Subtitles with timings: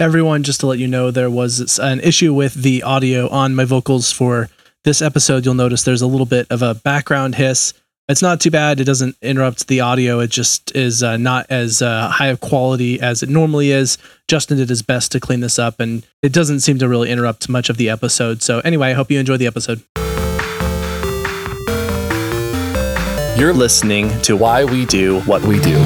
[0.00, 3.66] Everyone, just to let you know, there was an issue with the audio on my
[3.66, 4.48] vocals for
[4.82, 5.44] this episode.
[5.44, 7.74] You'll notice there's a little bit of a background hiss.
[8.08, 8.80] It's not too bad.
[8.80, 10.20] It doesn't interrupt the audio.
[10.20, 13.98] It just is uh, not as uh, high of quality as it normally is.
[14.26, 17.50] Justin did his best to clean this up, and it doesn't seem to really interrupt
[17.50, 18.42] much of the episode.
[18.42, 19.82] So, anyway, I hope you enjoy the episode.
[23.38, 25.84] You're listening to Why We Do What We Do.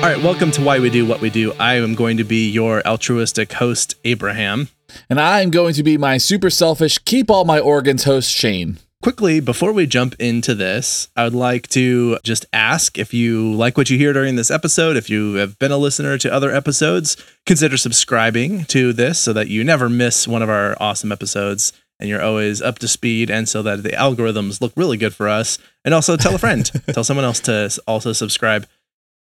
[0.00, 1.52] All right, welcome to Why We Do What We Do.
[1.60, 4.70] I am going to be your altruistic host, Abraham.
[5.10, 8.78] And I'm going to be my super selfish, keep all my organs host, Shane.
[9.02, 13.76] Quickly, before we jump into this, I would like to just ask if you like
[13.76, 17.18] what you hear during this episode, if you have been a listener to other episodes,
[17.44, 22.08] consider subscribing to this so that you never miss one of our awesome episodes and
[22.08, 25.58] you're always up to speed and so that the algorithms look really good for us.
[25.84, 26.64] And also tell a friend,
[26.94, 28.66] tell someone else to also subscribe.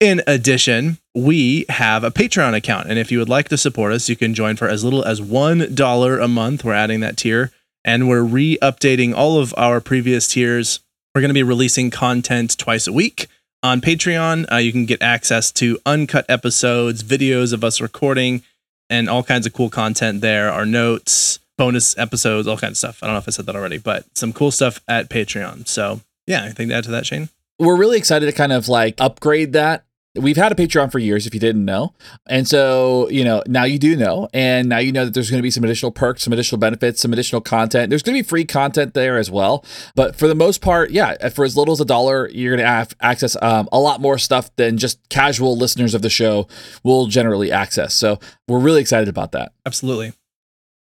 [0.00, 2.88] In addition, we have a Patreon account.
[2.88, 5.20] And if you would like to support us, you can join for as little as
[5.20, 6.64] $1 a month.
[6.64, 7.52] We're adding that tier
[7.84, 10.80] and we're re updating all of our previous tiers.
[11.14, 13.26] We're going to be releasing content twice a week
[13.62, 14.50] on Patreon.
[14.50, 18.42] Uh, you can get access to uncut episodes, videos of us recording,
[18.88, 20.50] and all kinds of cool content there.
[20.50, 23.02] Our notes, bonus episodes, all kinds of stuff.
[23.02, 25.68] I don't know if I said that already, but some cool stuff at Patreon.
[25.68, 27.28] So, yeah, anything to add to that, Shane?
[27.58, 29.84] We're really excited to kind of like upgrade that
[30.16, 31.94] We've had a Patreon for years, if you didn't know.
[32.28, 34.28] And so, you know, now you do know.
[34.34, 37.00] And now you know that there's going to be some additional perks, some additional benefits,
[37.00, 37.90] some additional content.
[37.90, 39.64] There's going to be free content there as well.
[39.94, 42.72] But for the most part, yeah, for as little as a dollar, you're going to
[42.72, 46.48] have access um, a lot more stuff than just casual listeners of the show
[46.82, 47.94] will generally access.
[47.94, 49.52] So we're really excited about that.
[49.64, 50.12] Absolutely.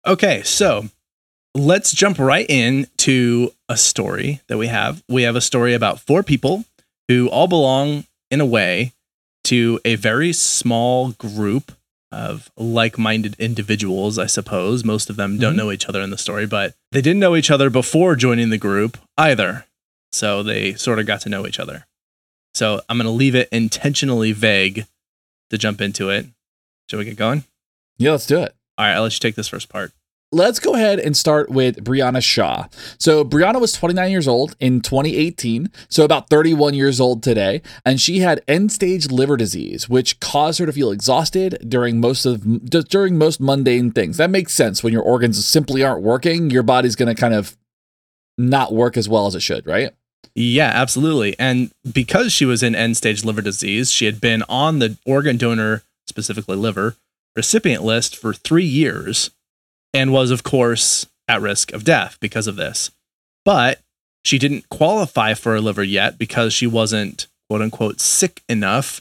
[0.07, 0.91] Okay, so
[1.55, 5.03] let's jump right in to a story that we have.
[5.09, 6.67] We have a story about four people
[7.09, 8.93] who all belong in a way
[9.47, 11.73] to a very small group
[12.13, 14.85] of like-minded individuals, I suppose.
[14.85, 15.59] Most of them don't mm-hmm.
[15.59, 18.59] know each other in the story, but they didn't know each other before joining the
[18.59, 19.67] group either.
[20.13, 21.87] So they sort of got to know each other.
[22.55, 24.87] So I'm going to leave it intentionally vague
[25.51, 26.27] to jump into it.
[26.89, 27.45] Shall we get going?
[27.99, 28.55] Yeah, let's do it.
[28.79, 29.93] All right, I'll let you take this first part.
[30.33, 32.67] Let's go ahead and start with Brianna Shaw.
[32.99, 38.01] So, Brianna was 29 years old in 2018, so about 31 years old today, and
[38.01, 43.17] she had end-stage liver disease, which caused her to feel exhausted during most of during
[43.17, 44.17] most mundane things.
[44.17, 47.57] That makes sense when your organs simply aren't working, your body's going to kind of
[48.37, 49.93] not work as well as it should, right?
[50.35, 51.39] Yeah, absolutely.
[51.39, 55.85] And because she was in end-stage liver disease, she had been on the organ donor,
[56.09, 56.97] specifically liver,
[57.37, 59.31] recipient list for 3 years
[59.97, 62.91] and was, of course, at risk of death because of this.
[63.45, 63.81] But
[64.25, 69.01] she didn't qualify for a liver yet because she wasn't, quote unquote, sick enough.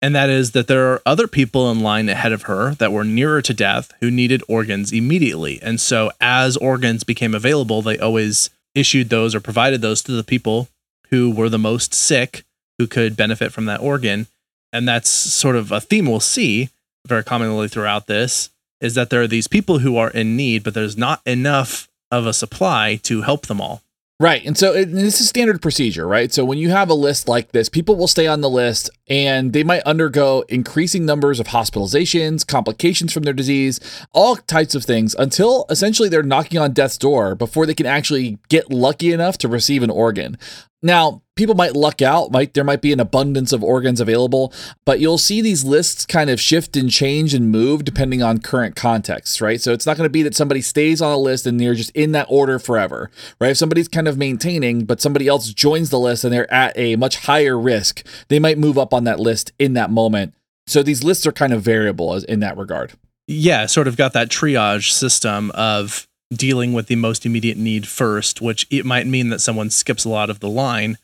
[0.00, 3.04] And that is that there are other people in line ahead of her that were
[3.04, 5.60] nearer to death who needed organs immediately.
[5.62, 10.24] And so, as organs became available, they always issued those or provided those to the
[10.24, 10.68] people
[11.10, 12.44] who were the most sick
[12.78, 14.26] who could benefit from that organ.
[14.72, 16.70] And that's sort of a theme we'll see
[17.06, 18.50] very commonly throughout this
[18.80, 22.26] is that there are these people who are in need, but there's not enough of
[22.26, 23.82] a supply to help them all.
[24.18, 24.42] Right.
[24.46, 26.32] And so it, this is standard procedure, right?
[26.32, 29.52] So when you have a list like this, people will stay on the list and
[29.52, 33.78] they might undergo increasing numbers of hospitalizations, complications from their disease,
[34.14, 38.38] all types of things until essentially they're knocking on death's door before they can actually
[38.48, 40.38] get lucky enough to receive an organ.
[40.86, 44.52] Now, people might luck out, might there might be an abundance of organs available,
[44.84, 48.76] but you'll see these lists kind of shift and change and move depending on current
[48.76, 49.60] context, right?
[49.60, 51.90] So it's not going to be that somebody stays on a list and they're just
[51.90, 53.10] in that order forever,
[53.40, 53.50] right?
[53.50, 56.94] If somebody's kind of maintaining, but somebody else joins the list and they're at a
[56.94, 60.34] much higher risk, they might move up on that list in that moment.
[60.68, 62.92] So these lists are kind of variable in that regard.
[63.26, 68.40] Yeah, sort of got that triage system of dealing with the most immediate need first,
[68.40, 70.98] which it might mean that someone skips a lot of the line.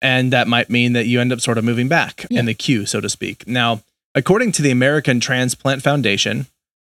[0.00, 2.40] And that might mean that you end up sort of moving back yeah.
[2.40, 3.46] in the queue, so to speak.
[3.46, 3.82] Now,
[4.14, 6.46] according to the American Transplant Foundation,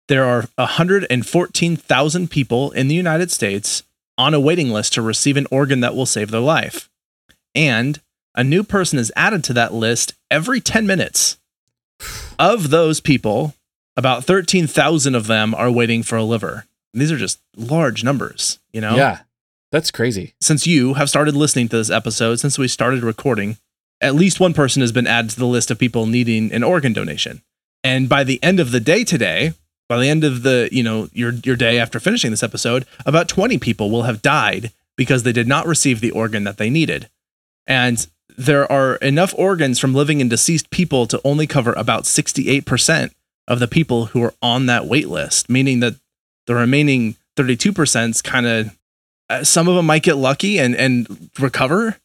[0.08, 3.82] there are 114,000 people in the United States
[4.18, 6.88] on a waiting list to receive an organ that will save their life.
[7.54, 8.00] And
[8.34, 11.38] a new person is added to that list every 10 minutes.
[12.38, 13.54] Of those people,
[13.96, 16.65] about 13,000 of them are waiting for a liver.
[17.00, 18.96] These are just large numbers, you know?
[18.96, 19.20] Yeah.
[19.72, 20.34] That's crazy.
[20.40, 23.58] Since you have started listening to this episode, since we started recording,
[24.00, 26.92] at least one person has been added to the list of people needing an organ
[26.92, 27.42] donation.
[27.82, 29.52] And by the end of the day today,
[29.88, 33.28] by the end of the, you know, your your day after finishing this episode, about
[33.28, 37.08] 20 people will have died because they did not receive the organ that they needed.
[37.66, 38.06] And
[38.36, 43.12] there are enough organs from living and deceased people to only cover about 68%
[43.48, 45.96] of the people who are on that wait list, meaning that
[46.46, 48.76] the remaining 32% is kind of
[49.28, 51.98] uh, some of them might get lucky and and recover,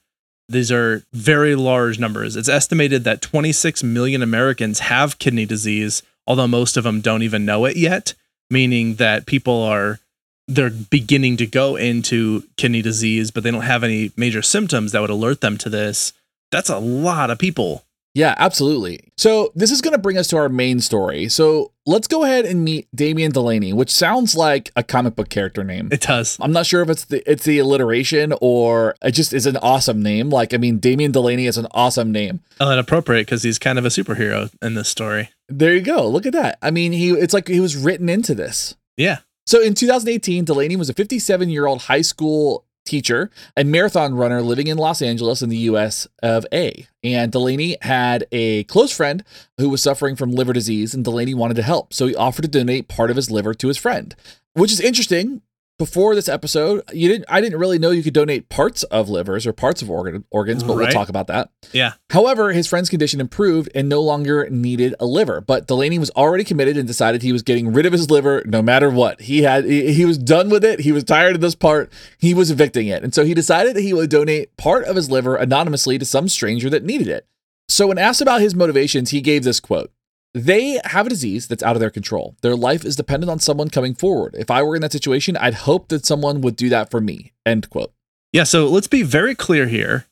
[0.48, 2.36] These are very large numbers.
[2.36, 7.46] It's estimated that 26 million Americans have kidney disease, although most of them don't even
[7.46, 8.14] know it yet,
[8.50, 10.00] meaning that people are
[10.48, 15.02] they're beginning to go into kidney disease, but they don't have any major symptoms that
[15.02, 16.14] would alert them to this.
[16.52, 17.84] That's a lot of people.
[18.18, 19.12] Yeah, absolutely.
[19.16, 21.30] So this is going to bring us to our main story.
[21.30, 25.64] So let's go ahead and meet Damian Delaney, which sounds like a comic book character
[25.64, 25.90] name.
[25.92, 26.36] It does.
[26.42, 30.02] I'm not sure if it's the it's the alliteration or it just is an awesome
[30.02, 30.32] name.
[30.32, 32.40] Like I mean, Damian Delaney is an awesome name.
[32.60, 35.30] Oh, and appropriate because he's kind of a superhero in this story.
[35.48, 36.08] There you go.
[36.08, 36.58] Look at that.
[36.64, 38.76] I mean, he it's like he was written into this.
[38.96, 39.20] Yeah.
[39.48, 44.42] So in 2018, Delaney was a 57 year old high school teacher and marathon runner
[44.42, 46.86] living in Los Angeles in the US of A.
[47.02, 49.24] And Delaney had a close friend
[49.58, 51.94] who was suffering from liver disease, and Delaney wanted to help.
[51.94, 54.14] So he offered to donate part of his liver to his friend,
[54.54, 55.42] which is interesting
[55.78, 57.26] before this episode, you didn't.
[57.30, 60.64] I didn't really know you could donate parts of livers or parts of organ, organs,
[60.64, 60.84] but right.
[60.84, 61.50] we'll talk about that.
[61.72, 61.94] Yeah.
[62.10, 65.40] However, his friend's condition improved and no longer needed a liver.
[65.40, 68.62] But Delaney was already committed and decided he was getting rid of his liver no
[68.62, 69.22] matter what.
[69.22, 69.66] He had.
[69.66, 70.80] He, he was done with it.
[70.80, 71.92] He was tired of this part.
[72.18, 75.12] He was evicting it, and so he decided that he would donate part of his
[75.12, 77.28] liver anonymously to some stranger that needed it.
[77.70, 79.92] So, when asked about his motivations, he gave this quote.
[80.38, 82.36] They have a disease that's out of their control.
[82.42, 84.36] Their life is dependent on someone coming forward.
[84.38, 87.34] If I were in that situation, I'd hope that someone would do that for me.
[87.46, 87.92] End quote.
[88.32, 90.06] Yeah, so let's be very clear here.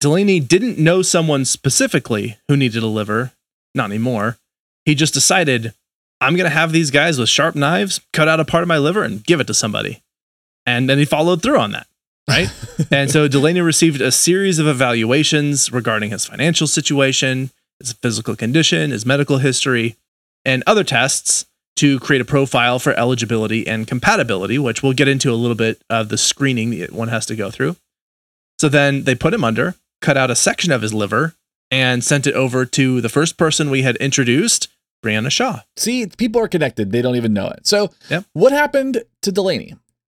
[0.00, 3.32] Delaney didn't know someone specifically who needed a liver,
[3.74, 4.36] not anymore.
[4.84, 5.72] He just decided,
[6.20, 8.76] I'm going to have these guys with sharp knives cut out a part of my
[8.76, 10.02] liver and give it to somebody.
[10.66, 11.86] And then he followed through on that,
[12.28, 12.48] right?
[12.90, 17.50] and so Delaney received a series of evaluations regarding his financial situation,
[17.84, 19.96] his physical condition, his medical history,
[20.44, 25.30] and other tests to create a profile for eligibility and compatibility, which we'll get into
[25.30, 27.76] a little bit of the screening that one has to go through.
[28.60, 31.34] So then they put him under, cut out a section of his liver,
[31.70, 34.68] and sent it over to the first person we had introduced,
[35.04, 35.60] Brianna Shaw.
[35.76, 36.92] See, people are connected.
[36.92, 37.66] They don't even know it.
[37.66, 38.24] So, yep.
[38.32, 39.74] what happened to Delaney?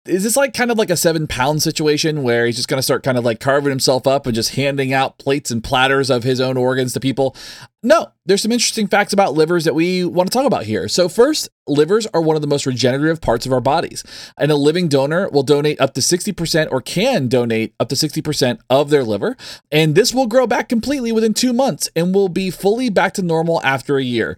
[0.10, 2.84] Is this like kind of like a seven pound situation where he's just going to
[2.84, 6.24] start kind of like carving himself up and just handing out plates and platters of
[6.24, 7.36] his own organs to people?
[7.82, 10.88] No, there's some interesting facts about livers that we want to talk about here.
[10.88, 14.04] So, first, livers are one of the most regenerative parts of our bodies,
[14.38, 18.60] and a living donor will donate up to 60% or can donate up to 60%
[18.70, 19.38] of their liver.
[19.72, 23.22] And this will grow back completely within two months and will be fully back to
[23.22, 24.38] normal after a year.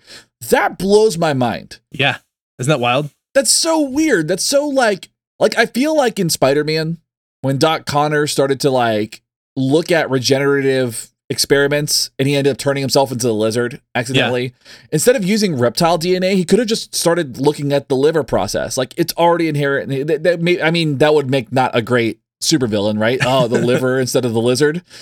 [0.49, 1.79] That blows my mind.
[1.91, 2.17] Yeah.
[2.59, 3.09] Isn't that wild?
[3.33, 4.27] That's so weird.
[4.27, 5.09] That's so like
[5.41, 6.99] like I feel like in Spider-Man
[7.41, 9.21] when Doc Connor started to like
[9.57, 14.53] look at regenerative experiments and he ended up turning himself into the lizard accidentally.
[14.91, 18.77] Instead of using reptile DNA, he could have just started looking at the liver process.
[18.77, 20.07] Like it's already inherent.
[20.07, 23.19] That, that may, I mean, that would make not a great supervillain, right?
[23.25, 24.83] Oh, the liver instead of the lizard.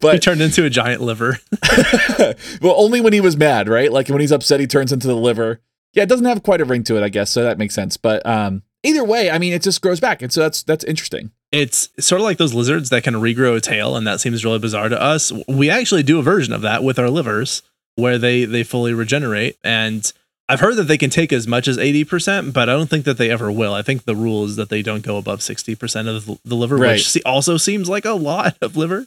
[0.00, 1.38] but He turned into a giant liver.
[2.62, 3.90] well, only when he was mad, right?
[3.90, 5.60] Like when he's upset, he turns into the liver.
[5.92, 7.30] Yeah, it doesn't have quite a ring to it, I guess.
[7.30, 7.96] So that makes sense.
[7.96, 11.30] But um, either way, I mean, it just grows back, and so that's that's interesting.
[11.50, 14.58] It's sort of like those lizards that can regrow a tail, and that seems really
[14.58, 15.32] bizarre to us.
[15.48, 17.62] We actually do a version of that with our livers,
[17.96, 19.56] where they they fully regenerate.
[19.64, 20.10] And
[20.50, 23.04] I've heard that they can take as much as eighty percent, but I don't think
[23.06, 23.72] that they ever will.
[23.74, 26.76] I think the rule is that they don't go above sixty percent of the, liver,
[26.76, 26.92] Right.
[26.92, 29.06] which also seems like a lot of liver.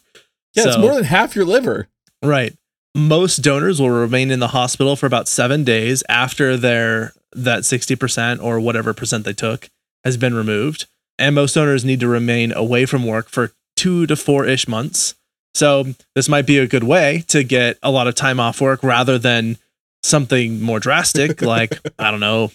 [0.56, 1.88] Yeah, it's more than half your liver.
[2.24, 2.54] Right.
[2.94, 7.96] Most donors will remain in the hospital for about seven days after their that sixty
[7.96, 9.70] percent or whatever percent they took
[10.04, 14.16] has been removed, and most donors need to remain away from work for two to
[14.16, 15.16] four ish months.
[15.54, 18.84] So this might be a good way to get a lot of time off work
[18.84, 19.58] rather than
[20.04, 22.52] something more drastic like I don't know,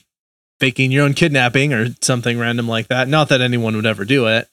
[0.61, 3.09] faking your own kidnapping or something random like that.
[3.09, 4.49] Not that anyone would ever do it,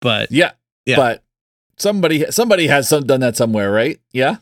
[0.00, 0.52] but Yeah,
[0.84, 0.96] Yeah.
[0.96, 1.22] But
[1.78, 4.00] somebody somebody has some, done that somewhere, right?
[4.12, 4.36] Yeah.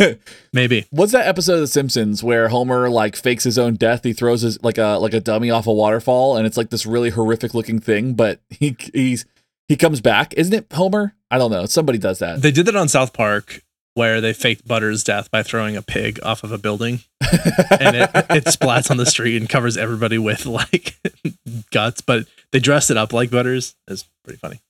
[0.52, 0.86] maybe.
[0.90, 4.04] What's that episode of The Simpsons where Homer like fakes his own death?
[4.04, 6.86] He throws his like a like a dummy off a waterfall, and it's like this
[6.86, 9.24] really horrific looking thing, but he he's
[9.68, 10.34] he comes back.
[10.34, 11.14] Isn't it Homer?
[11.30, 11.66] I don't know.
[11.66, 12.42] Somebody does that.
[12.42, 13.62] They did that on South Park
[13.94, 18.10] where they faked Butters' death by throwing a pig off of a building and it,
[18.14, 20.96] it splats on the street and covers everybody with like
[21.70, 23.74] guts, but they dressed it up like Butters.
[23.88, 24.60] It's pretty funny.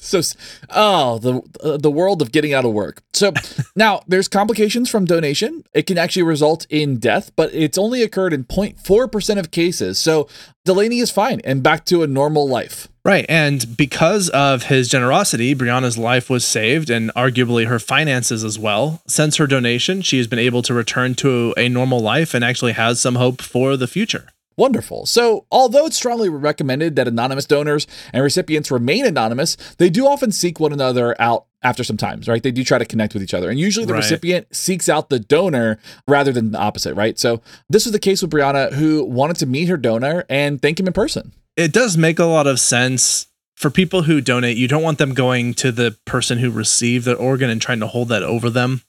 [0.00, 0.20] So
[0.70, 3.32] oh the uh, the world of getting out of work so
[3.76, 8.32] now there's complications from donation it can actually result in death but it's only occurred
[8.32, 10.28] in 0.4% of cases so
[10.64, 13.24] delaney is fine and back to a normal life Right.
[13.30, 19.00] And because of his generosity, Brianna's life was saved and arguably her finances as well.
[19.06, 22.72] Since her donation, she has been able to return to a normal life and actually
[22.72, 24.28] has some hope for the future.
[24.60, 25.06] Wonderful.
[25.06, 30.30] So, although it's strongly recommended that anonymous donors and recipients remain anonymous, they do often
[30.32, 32.42] seek one another out after some times, right?
[32.42, 33.48] They do try to connect with each other.
[33.48, 34.00] And usually the Right.
[34.00, 37.18] recipient seeks out the donor rather than the opposite, right?
[37.18, 37.40] So,
[37.70, 40.86] this was the case with Brianna, who wanted to meet her donor and thank him
[40.86, 41.32] in person.
[41.56, 43.26] it does make a lot of sense
[43.56, 44.56] for people who donate.
[44.58, 47.86] You don't want them going to the person who received the organ and trying to
[47.86, 48.82] hold that over them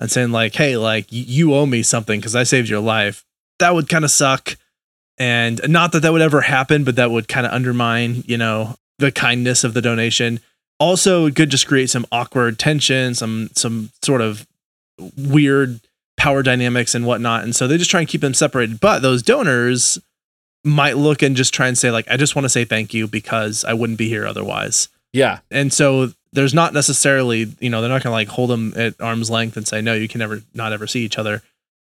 [0.00, 3.24] and saying like, "Hey, like you owe me something because I saved your life."
[3.58, 4.56] That would kind of suck,
[5.20, 8.74] and not that that would ever happen, but that would kind of undermine, you know,
[8.98, 10.40] the kindness of the donation.
[10.80, 14.46] Also, it could just create some awkward tension, some some sort of
[15.16, 15.80] weird
[16.16, 17.44] power dynamics and whatnot.
[17.44, 18.80] And so they just try and keep them separated.
[18.80, 19.98] But those donors
[20.64, 23.06] might look and just try and say like i just want to say thank you
[23.08, 25.38] because i wouldn't be here otherwise Yeah.
[25.50, 28.94] and so there's not necessarily you know they're not going to like hold them at
[29.00, 31.40] arm's length and say no you can never not ever see each other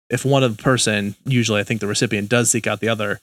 [0.09, 3.19] if one of the person usually i think the recipient does seek out the other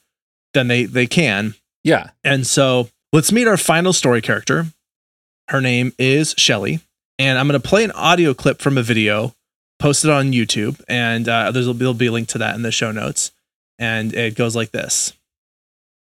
[0.53, 1.53] then they they can.
[1.83, 2.11] Yeah.
[2.23, 4.65] and so let's meet our final story character.
[5.49, 6.79] Her name is shelly.
[7.19, 9.35] And i'm going to play an audio clip from a video
[9.79, 10.81] posted on youtube.
[10.87, 13.31] And uh, there's there'll be a link to that in the show notes.
[13.77, 15.11] And it goes like this.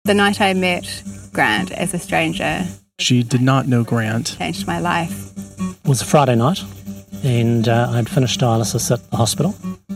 [0.05, 2.65] The night I met Grant as a stranger
[2.97, 4.35] She did not know Grant.
[4.37, 5.31] changed my life.
[5.59, 6.63] It was a Friday night,
[7.23, 9.55] and uh, I'd finished dialysis at the hospital.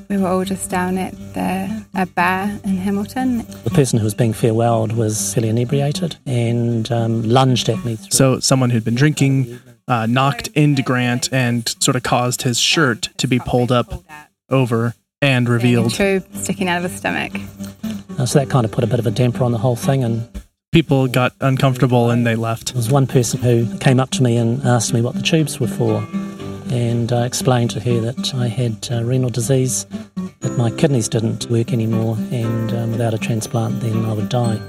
[0.09, 3.45] We were all just down at the a bar in Hamilton.
[3.63, 7.95] The person who was being farewelled was fairly inebriated and um, lunged at me.
[7.95, 8.11] Through.
[8.11, 13.09] So someone who'd been drinking uh, knocked into Grant and sort of caused his shirt
[13.17, 14.03] to be pulled up
[14.49, 15.93] over and A revealed.
[15.93, 17.33] tube sticking out of his stomach.
[18.19, 20.03] Uh, so that kind of put a bit of a damper on the whole thing.
[20.03, 20.27] And
[20.71, 22.67] People got uncomfortable and they left.
[22.73, 25.59] there was one person who came up to me and asked me what the tubes
[25.59, 26.01] were for,
[26.71, 29.85] and I explained to her that I had uh, renal disease,
[30.41, 34.59] that my kidneys didn't work anymore, and um, without a transplant, then I would die.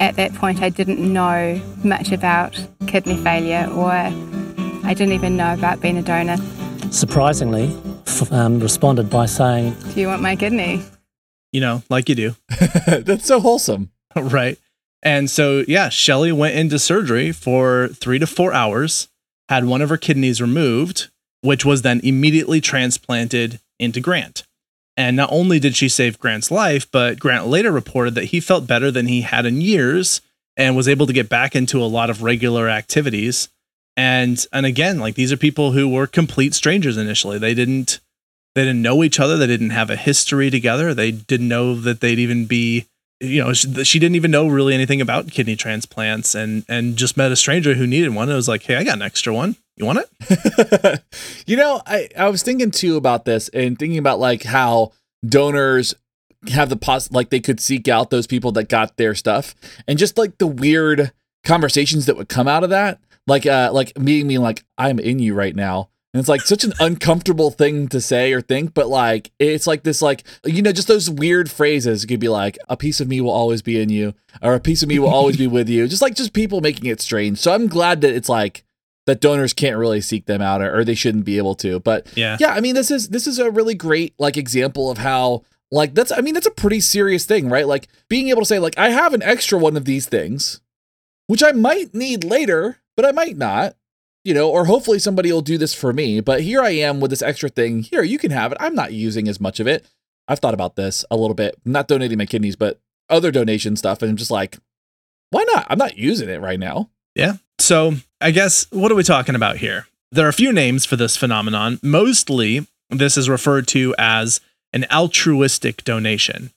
[0.00, 5.52] At that point, I didn't know much about kidney failure, or I didn't even know
[5.54, 6.36] about being a donor.
[6.90, 10.82] Surprisingly, f- um, responded by saying, Do you want my kidney?
[11.52, 12.36] You know, like you do.
[12.86, 13.90] That's so wholesome.
[14.16, 14.58] right.
[15.02, 19.08] And so, yeah, Shelly went into surgery for three to four hours,
[19.50, 21.08] had one of her kidneys removed,
[21.42, 24.44] which was then immediately transplanted into Grant.
[24.96, 28.68] And not only did she save Grant's life, but Grant later reported that he felt
[28.68, 30.20] better than he had in years
[30.56, 33.48] and was able to get back into a lot of regular activities.
[33.96, 37.38] And and again, like these are people who were complete strangers initially.
[37.38, 37.98] They didn't
[38.54, 39.36] they didn't know each other.
[39.36, 40.94] They didn't have a history together.
[40.94, 42.86] They didn't know that they'd even be
[43.20, 47.16] you know she, she didn't even know really anything about kidney transplants and and just
[47.16, 49.56] met a stranger who needed one and was like hey i got an extra one
[49.76, 51.02] you want it
[51.46, 54.92] you know, I, I was thinking too about this and thinking about like how
[55.26, 55.94] donors
[56.52, 59.54] have the pos like they could seek out those people that got their stuff
[59.86, 61.12] and just like the weird
[61.44, 63.00] conversations that would come out of that.
[63.26, 65.90] Like uh like meeting me like, I'm in you right now.
[66.12, 69.84] And it's like such an uncomfortable thing to say or think, but like it's like
[69.84, 72.02] this like you know, just those weird phrases.
[72.02, 74.60] It could be like, a piece of me will always be in you, or a
[74.60, 75.86] piece of me will always be with you.
[75.86, 77.38] Just like just people making it strange.
[77.38, 78.64] So I'm glad that it's like
[79.06, 81.78] that donors can't really seek them out or, or they shouldn't be able to.
[81.78, 84.98] But yeah yeah, I mean this is this is a really great like example of
[84.98, 87.66] how like that's I mean that's a pretty serious thing, right?
[87.68, 90.60] Like being able to say like I have an extra one of these things,
[91.28, 93.76] which I might need later, but I might not.
[94.24, 97.10] You know, or hopefully somebody will do this for me, but here I am with
[97.10, 97.82] this extra thing.
[97.82, 98.58] Here, you can have it.
[98.60, 99.86] I'm not using as much of it.
[100.28, 104.02] I've thought about this a little bit, not donating my kidneys, but other donation stuff
[104.02, 104.58] and I'm just like
[105.30, 105.66] why not?
[105.70, 106.90] I'm not using it right now.
[107.14, 107.34] Yeah.
[107.58, 109.86] So I guess what are we talking about here?
[110.12, 111.78] There are a few names for this phenomenon.
[111.82, 114.40] Mostly, this is referred to as
[114.72, 116.50] an altruistic donation.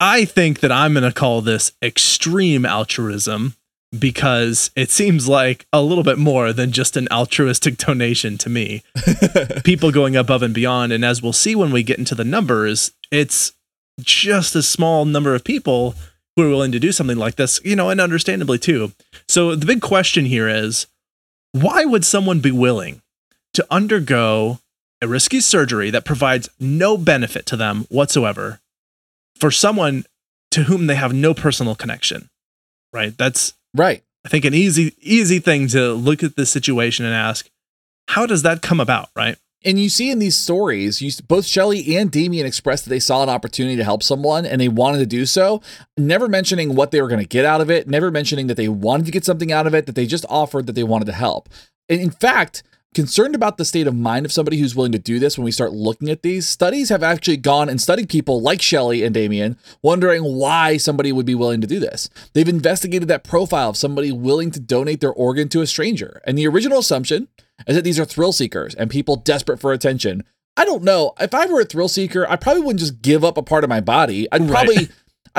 [0.00, 3.54] I think that I'm going to call this extreme altruism
[3.98, 8.82] because it seems like a little bit more than just an altruistic donation to me.
[9.64, 10.92] People going above and beyond.
[10.92, 13.52] And as we'll see when we get into the numbers, it's
[14.00, 15.94] just a small number of people
[16.36, 18.92] who are willing to do something like this, you know, and understandably too.
[19.28, 20.86] So the big question here is
[21.52, 23.02] why would someone be willing
[23.54, 24.60] to undergo
[25.02, 28.60] a risky surgery that provides no benefit to them whatsoever
[29.38, 30.04] for someone
[30.52, 32.30] to whom they have no personal connection?
[32.92, 33.16] Right?
[33.16, 34.02] That's Right.
[34.24, 37.48] I think an easy easy thing to look at this situation and ask,
[38.08, 39.36] how does that come about, right?
[39.62, 43.22] And you see in these stories, you, both Shelley and Damien expressed that they saw
[43.22, 45.60] an opportunity to help someone and they wanted to do so,
[45.98, 48.68] never mentioning what they were going to get out of it, never mentioning that they
[48.68, 51.12] wanted to get something out of it, that they just offered that they wanted to
[51.12, 51.48] help.
[51.90, 52.62] And in fact,
[52.94, 55.52] concerned about the state of mind of somebody who's willing to do this when we
[55.52, 59.56] start looking at these studies have actually gone and studied people like Shelley and Damien
[59.82, 62.10] wondering why somebody would be willing to do this.
[62.32, 66.20] They've investigated that profile of somebody willing to donate their organ to a stranger.
[66.26, 67.28] And the original assumption
[67.66, 70.24] is that these are thrill seekers and people desperate for attention.
[70.56, 71.12] I don't know.
[71.20, 73.70] If I were a thrill seeker, I probably wouldn't just give up a part of
[73.70, 74.26] my body.
[74.32, 74.90] I'd Right.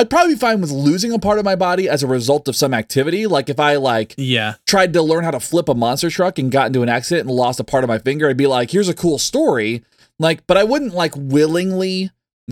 [0.01, 2.55] I'd probably be fine with losing a part of my body as a result of
[2.55, 3.27] some activity.
[3.27, 4.55] Like if I like Yeah.
[4.65, 7.35] tried to learn how to flip a monster truck and got into an accident and
[7.37, 9.83] lost a part of my finger, I'd be like, here's a cool story.
[10.17, 12.09] Like, but I wouldn't like willingly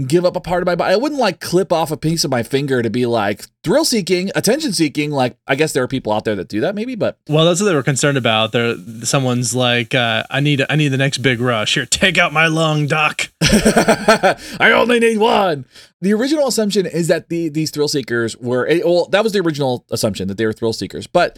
[0.08, 0.94] give up a part of my body.
[0.94, 4.32] I wouldn't like clip off a piece of my finger to be like thrill seeking,
[4.36, 5.12] attention seeking.
[5.12, 7.60] Like, I guess there are people out there that do that maybe, but Well, that's
[7.62, 8.52] what they were concerned about.
[8.52, 11.74] There, someone's like, uh, "I need, I need the next big rush.
[11.74, 15.66] Here, take out my lung, doc." I only need one.
[16.02, 19.40] The original assumption is that the these thrill seekers were eh, well, that was the
[19.40, 21.08] original assumption that they were thrill seekers.
[21.08, 21.38] But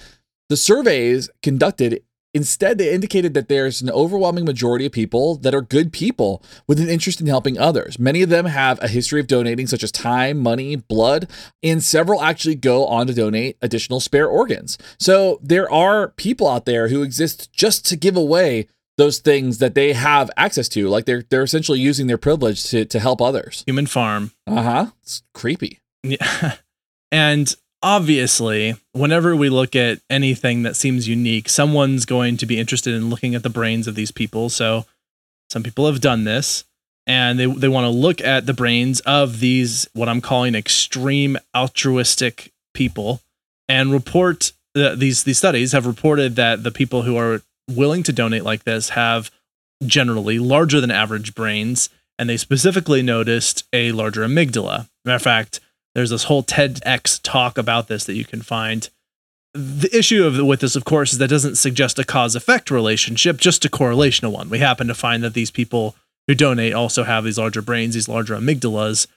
[0.49, 5.61] the surveys conducted instead they indicated that there's an overwhelming majority of people that are
[5.61, 7.99] good people with an interest in helping others.
[7.99, 11.29] Many of them have a history of donating such as time, money, blood,
[11.63, 14.77] and several actually go on to donate additional spare organs.
[14.99, 18.67] So there are people out there who exist just to give away
[18.97, 20.87] those things that they have access to.
[20.87, 23.63] Like they're they're essentially using their privilege to to help others.
[23.65, 24.31] Human farm.
[24.45, 24.85] Uh huh.
[25.01, 25.79] It's creepy.
[26.03, 26.55] Yeah.
[27.13, 32.93] And obviously, whenever we look at anything that seems unique, someone's going to be interested
[32.93, 34.49] in looking at the brains of these people.
[34.49, 34.85] So
[35.49, 36.63] some people have done this
[37.07, 41.37] and they, they want to look at the brains of these, what I'm calling extreme
[41.55, 43.21] altruistic people,
[43.67, 48.13] and report uh, these, these studies have reported that the people who are willing to
[48.13, 49.31] donate like this have
[49.85, 51.89] generally larger than average brains.
[52.19, 54.87] And they specifically noticed a larger amygdala.
[55.03, 55.59] Matter of fact,
[55.93, 58.89] there's this whole TEDx talk about this that you can find.
[59.53, 63.37] The issue of with this, of course, is that doesn't suggest a cause effect relationship,
[63.37, 64.49] just a correlational one.
[64.49, 65.95] We happen to find that these people
[66.27, 69.07] who donate also have these larger brains, these larger amygdalas.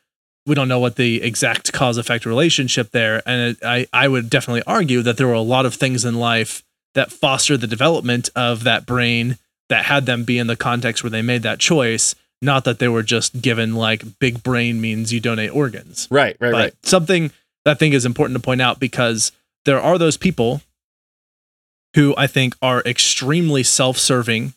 [0.47, 4.29] We don't know what the exact cause effect relationship there, and it, I I would
[4.29, 8.31] definitely argue that there were a lot of things in life that foster the development
[8.35, 12.15] of that brain that had them be in the context where they made that choice.
[12.45, 16.37] Not that they were just given like big brain means you donate organs Right.
[16.39, 16.53] Right.
[16.53, 16.75] but right.
[16.83, 17.33] something
[17.65, 19.33] that I think is important to point out because
[19.65, 20.61] there are those people
[21.95, 24.55] who I think are extremely self serving,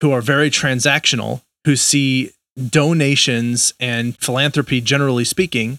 [0.00, 2.32] who are very transactional, who see
[2.68, 5.78] donations and philanthropy, generally speaking,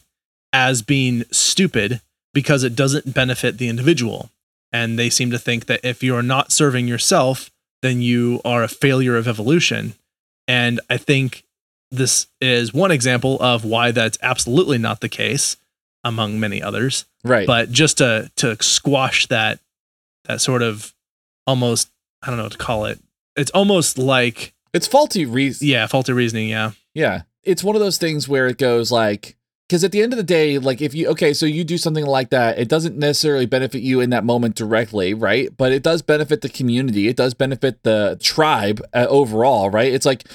[0.54, 2.02] as being stupid
[2.34, 4.30] because it doesn't benefit the individual.
[4.72, 7.50] And they seem to think that if you're not serving yourself,
[7.82, 9.96] then you are a failure of evolution.
[10.50, 11.44] And I think
[11.92, 15.56] this is one example of why that's absolutely not the case.
[16.04, 17.06] among many others.
[17.26, 17.46] Right.
[17.46, 19.60] But just to to squash that
[20.26, 20.94] that sort of
[21.46, 21.90] almost
[22.24, 23.00] I don't know what to call it.
[23.36, 25.68] It's almost like it's faulty reason.
[25.68, 26.50] yeah, faulty reasoning.
[26.50, 27.24] Yeah, Yeah.
[27.44, 29.36] It's one of those things where it goes like,
[29.69, 32.05] because at the end of the day, like if you, okay, so you do something
[32.05, 35.55] like that, it doesn't necessarily benefit you in that moment directly, right?
[35.55, 37.08] But it does benefit the community.
[37.08, 39.93] It does benefit the tribe uh, overall, right?
[39.93, 40.27] It's like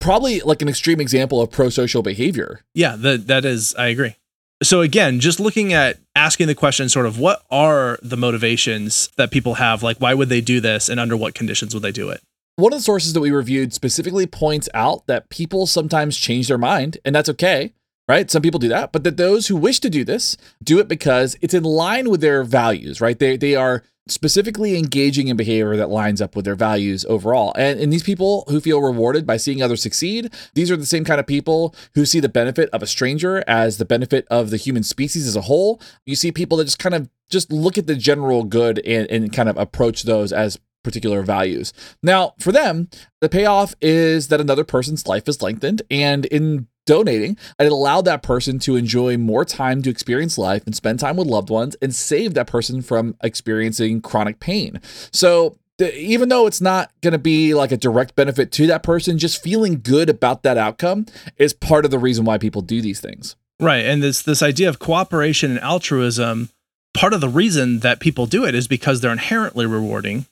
[0.00, 2.60] probably like an extreme example of pro social behavior.
[2.74, 2.94] yeah.
[2.96, 3.74] That that is.
[3.76, 4.16] I agree.
[4.62, 9.30] So again, just looking at asking the question, sort of, what are the motivations that
[9.30, 9.82] people have?
[9.82, 12.20] Like, why would they do this, and under what conditions would they do it?
[12.56, 16.58] One of the sources that we reviewed specifically points out that people sometimes change their
[16.58, 17.72] mind, and that's okay,
[18.08, 18.30] right?
[18.30, 21.36] Some people do that, but that those who wish to do this do it because
[21.40, 23.18] it's in line with their values, right?
[23.18, 27.54] They they are specifically engaging in behavior that lines up with their values overall.
[27.56, 31.04] And, and these people who feel rewarded by seeing others succeed, these are the same
[31.04, 34.58] kind of people who see the benefit of a stranger as the benefit of the
[34.58, 35.80] human species as a whole.
[36.04, 39.32] You see people that just kind of just look at the general good and, and
[39.32, 41.72] kind of approach those as particular values.
[42.02, 42.90] Now, for them,
[43.22, 48.22] the payoff is that another person's life is lengthened, and in donating, it allowed that
[48.22, 51.94] person to enjoy more time to experience life and spend time with loved ones and
[51.94, 54.80] save that person from experiencing chronic pain.
[55.12, 59.18] So, even though it's not going to be like a direct benefit to that person,
[59.18, 63.00] just feeling good about that outcome is part of the reason why people do these
[63.00, 63.34] things.
[63.58, 63.84] Right.
[63.84, 66.50] And this this idea of cooperation and altruism,
[66.92, 70.26] part of the reason that people do it is because they're inherently rewarding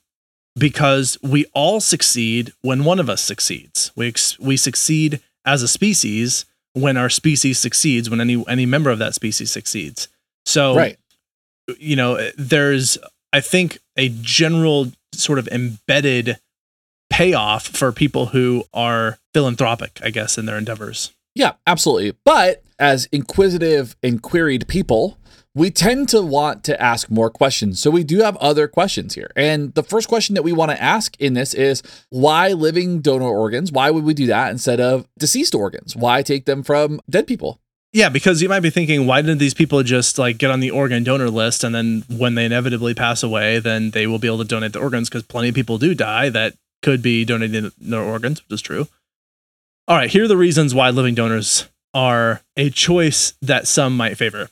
[0.57, 3.91] because we all succeed when one of us succeeds.
[3.97, 8.99] We we succeed as a species when our species succeeds, when any any member of
[8.99, 10.09] that species succeeds.
[10.47, 10.99] So Right.
[11.79, 12.99] you know, there's
[13.33, 16.39] I think a general sort of embedded
[17.11, 21.13] payoff for people who are philanthropic, I guess, in their endeavors.
[21.35, 22.17] Yeah, absolutely.
[22.25, 25.19] But as inquisitive and queried people,
[25.55, 27.81] we tend to want to ask more questions.
[27.81, 29.31] So we do have other questions here.
[29.37, 33.27] And the first question that we want to ask in this is why living donor
[33.27, 33.71] organs?
[33.71, 35.95] Why would we do that instead of deceased organs?
[35.95, 37.61] Why take them from dead people?
[37.93, 40.71] Yeah, because you might be thinking, why didn't these people just like get on the
[40.71, 44.39] organ donor list and then when they inevitably pass away, then they will be able
[44.39, 45.11] to donate the organs?
[45.11, 48.89] Because plenty of people do die that could be donating their organs, which is true.
[49.87, 54.17] All right, here are the reasons why living donors are a choice that some might
[54.17, 54.49] favor.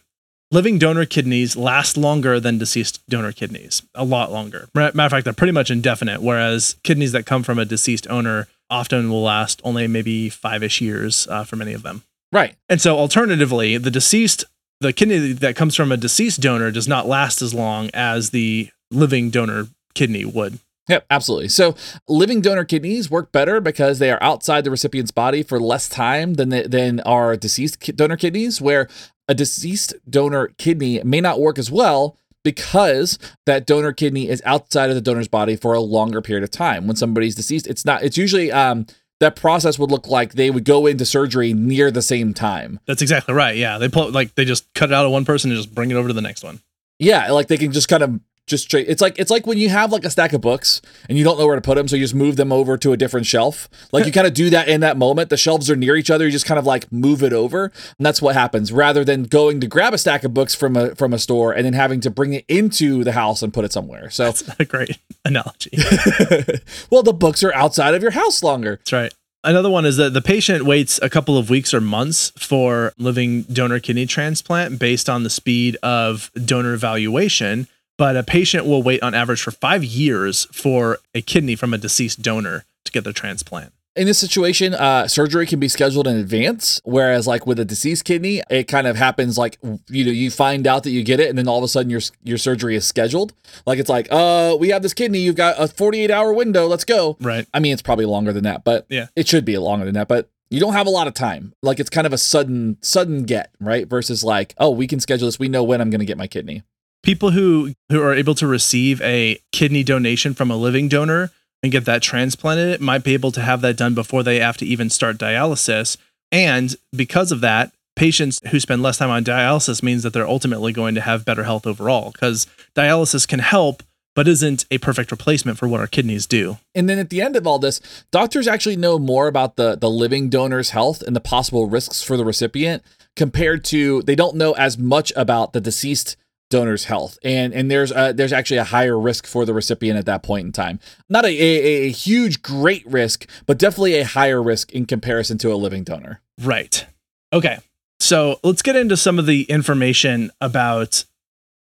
[0.52, 4.68] Living donor kidneys last longer than deceased donor kidneys, a lot longer.
[4.74, 8.48] Matter of fact, they're pretty much indefinite, whereas kidneys that come from a deceased owner
[8.68, 12.02] often will last only maybe five ish years uh, for many of them.
[12.32, 12.56] Right.
[12.68, 14.44] And so, alternatively, the deceased,
[14.80, 18.70] the kidney that comes from a deceased donor does not last as long as the
[18.90, 20.58] living donor kidney would.
[20.88, 21.48] Yep, absolutely.
[21.48, 21.76] So,
[22.08, 26.34] living donor kidneys work better because they are outside the recipient's body for less time
[26.34, 28.88] than the, than our deceased donor kidneys, where
[29.30, 33.16] a deceased donor kidney may not work as well because
[33.46, 36.88] that donor kidney is outside of the donor's body for a longer period of time.
[36.88, 38.02] When somebody's deceased, it's not.
[38.02, 38.86] It's usually um,
[39.20, 42.80] that process would look like they would go into surgery near the same time.
[42.86, 43.56] That's exactly right.
[43.56, 45.92] Yeah, they pull like they just cut it out of one person and just bring
[45.92, 46.58] it over to the next one.
[46.98, 48.88] Yeah, like they can just kind of just straight.
[48.88, 51.38] It's like it's like when you have like a stack of books and you don't
[51.38, 53.68] know where to put them, so you just move them over to a different shelf.
[53.92, 55.30] Like you kind of do that in that moment.
[55.30, 56.26] The shelves are near each other.
[56.26, 58.72] You just kind of like move it over, and that's what happens.
[58.72, 61.64] Rather than going to grab a stack of books from a from a store and
[61.64, 64.10] then having to bring it into the house and put it somewhere.
[64.10, 65.70] So, That's a great analogy.
[66.90, 68.76] well, the books are outside of your house longer.
[68.76, 69.14] That's right.
[69.42, 73.42] Another one is that the patient waits a couple of weeks or months for living
[73.44, 77.66] donor kidney transplant based on the speed of donor evaluation.
[78.00, 81.78] But a patient will wait on average for five years for a kidney from a
[81.78, 83.74] deceased donor to get their transplant.
[83.94, 88.06] In this situation, uh, surgery can be scheduled in advance, whereas like with a deceased
[88.06, 89.58] kidney, it kind of happens like
[89.90, 91.90] you know you find out that you get it, and then all of a sudden
[91.90, 93.34] your your surgery is scheduled.
[93.66, 96.86] Like it's like, uh, we have this kidney, you've got a 48 hour window, let's
[96.86, 97.18] go.
[97.20, 97.46] Right.
[97.52, 99.08] I mean, it's probably longer than that, but Yeah.
[99.14, 101.52] it should be longer than that, but you don't have a lot of time.
[101.62, 103.86] Like it's kind of a sudden sudden get, right?
[103.86, 105.38] Versus like, oh, we can schedule this.
[105.38, 106.62] We know when I'm going to get my kidney.
[107.02, 111.30] People who who are able to receive a kidney donation from a living donor
[111.62, 114.66] and get that transplanted might be able to have that done before they have to
[114.66, 115.96] even start dialysis.
[116.32, 120.72] And because of that, patients who spend less time on dialysis means that they're ultimately
[120.72, 123.82] going to have better health overall because dialysis can help
[124.16, 126.58] but isn't a perfect replacement for what our kidneys do.
[126.74, 129.90] And then at the end of all this, doctors actually know more about the the
[129.90, 132.82] living donor's health and the possible risks for the recipient
[133.16, 136.16] compared to they don't know as much about the deceased
[136.50, 137.18] donor's health.
[137.24, 140.44] And and there's uh there's actually a higher risk for the recipient at that point
[140.46, 140.78] in time.
[141.08, 145.52] Not a, a, a huge great risk, but definitely a higher risk in comparison to
[145.52, 146.20] a living donor.
[146.42, 146.84] Right.
[147.32, 147.58] Okay.
[148.00, 151.04] So let's get into some of the information about.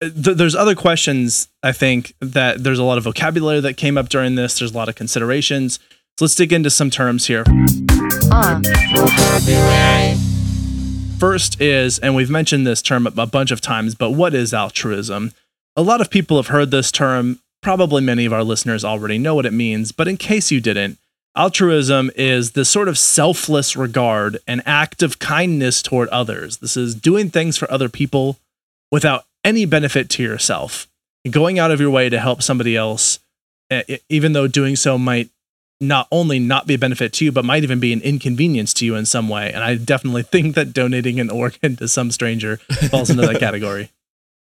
[0.02, 4.10] Th- there's other questions, I think, that there's a lot of vocabulary that came up
[4.10, 4.60] during this.
[4.60, 5.80] There's a lot of considerations.
[6.18, 7.46] So let's dig into some terms here.
[11.18, 15.32] First is, and we've mentioned this term a bunch of times, but what is altruism?
[15.76, 17.40] A lot of people have heard this term.
[17.62, 21.00] Probably many of our listeners already know what it means, but in case you didn't,
[21.36, 26.58] altruism is the sort of selfless regard, an act of kindness toward others.
[26.58, 28.38] This is doing things for other people
[28.92, 30.88] without any benefit to yourself,
[31.30, 33.20] going out of your way to help somebody else,
[34.10, 35.30] even though doing so might
[35.82, 38.86] not only not be a benefit to you, but might even be an inconvenience to
[38.86, 39.52] you in some way.
[39.52, 42.58] And I definitely think that donating an organ to some stranger
[42.90, 43.92] falls into that category.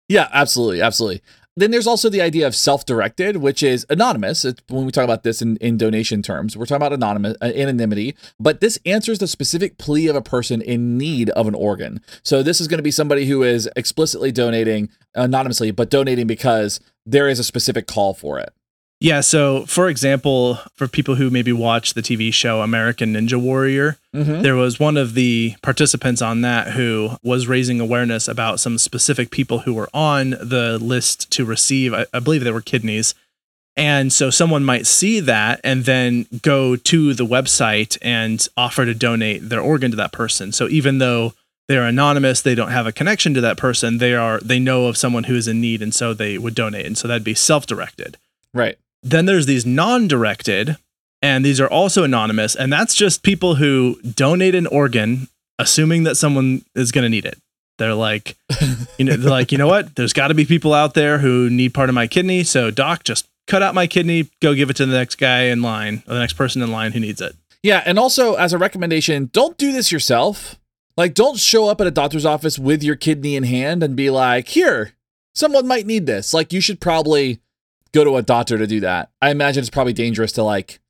[0.09, 1.21] Yeah, absolutely, absolutely.
[1.57, 4.45] Then there's also the idea of self-directed, which is anonymous.
[4.45, 7.47] It's, when we talk about this in, in donation terms, we're talking about anonymous uh,
[7.47, 12.03] anonymity, but this answers the specific plea of a person in need of an organ.
[12.23, 16.79] So this is going to be somebody who is explicitly donating anonymously, but donating because
[17.07, 18.53] there is a specific call for it.
[18.99, 19.21] Yeah.
[19.21, 24.41] So, for example, for people who maybe watch the TV show American Ninja Warrior, Mm-hmm.
[24.41, 29.31] there was one of the participants on that who was raising awareness about some specific
[29.31, 33.15] people who were on the list to receive, I, I believe they were kidneys.
[33.77, 38.95] And so someone might see that and then go to the website and offer to
[38.95, 40.51] donate their organ to that person.
[40.51, 41.35] So even though
[41.69, 44.97] they're anonymous, they don't have a connection to that person, they are they know of
[44.97, 46.87] someone who is in need and so they would donate.
[46.87, 48.17] And so that'd be self-directed.
[48.55, 48.79] Right.
[49.09, 50.77] Then there's these non-directed
[51.23, 56.17] and these are also anonymous and that's just people who donate an organ assuming that
[56.17, 57.39] someone is going to need it.
[57.79, 58.37] They're like
[58.99, 59.97] you know they're like, "You know what?
[59.97, 63.05] There's got to be people out there who need part of my kidney, so doc
[63.05, 66.15] just cut out my kidney, go give it to the next guy in line or
[66.15, 69.59] the next person in line who needs it." Yeah, and also as a recommendation, don't
[69.59, 70.57] do this yourself.
[70.97, 74.09] Like, don't show up at a doctor's office with your kidney in hand and be
[74.09, 74.93] like, here,
[75.35, 76.33] someone might need this.
[76.33, 77.41] Like, you should probably
[77.97, 79.11] go to a doctor to do that.
[79.21, 80.81] I imagine it's probably dangerous to, like,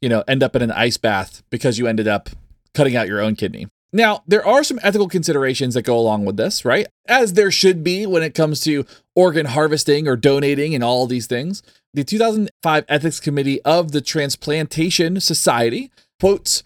[0.00, 2.28] you know, end up in an ice bath because you ended up
[2.74, 3.68] cutting out your own kidney.
[3.92, 6.86] Now, there are some ethical considerations that go along with this, right?
[7.06, 11.26] As there should be when it comes to organ harvesting or donating and all these
[11.26, 11.62] things.
[11.94, 16.62] The 2005 Ethics Committee of the Transplantation Society quotes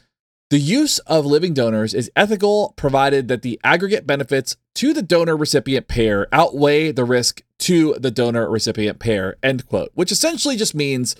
[0.48, 5.36] The use of living donors is ethical provided that the aggregate benefits to the donor
[5.36, 10.74] recipient pair outweigh the risk to the donor recipient pair, end quote, which essentially just
[10.74, 11.16] means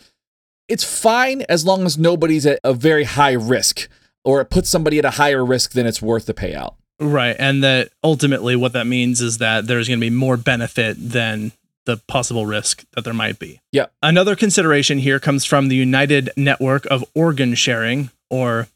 [0.69, 3.89] it's fine as long as nobody's at a very high risk
[4.25, 6.75] or it puts somebody at a higher risk than it's worth the payout.
[7.01, 7.35] Right.
[7.39, 11.53] And that ultimately what that means is that there's going to be more benefit than
[11.87, 13.61] the possible risk that there might be.
[13.73, 13.87] Yeah.
[14.03, 18.69] Another consideration here comes from the United Network of Organ Sharing, or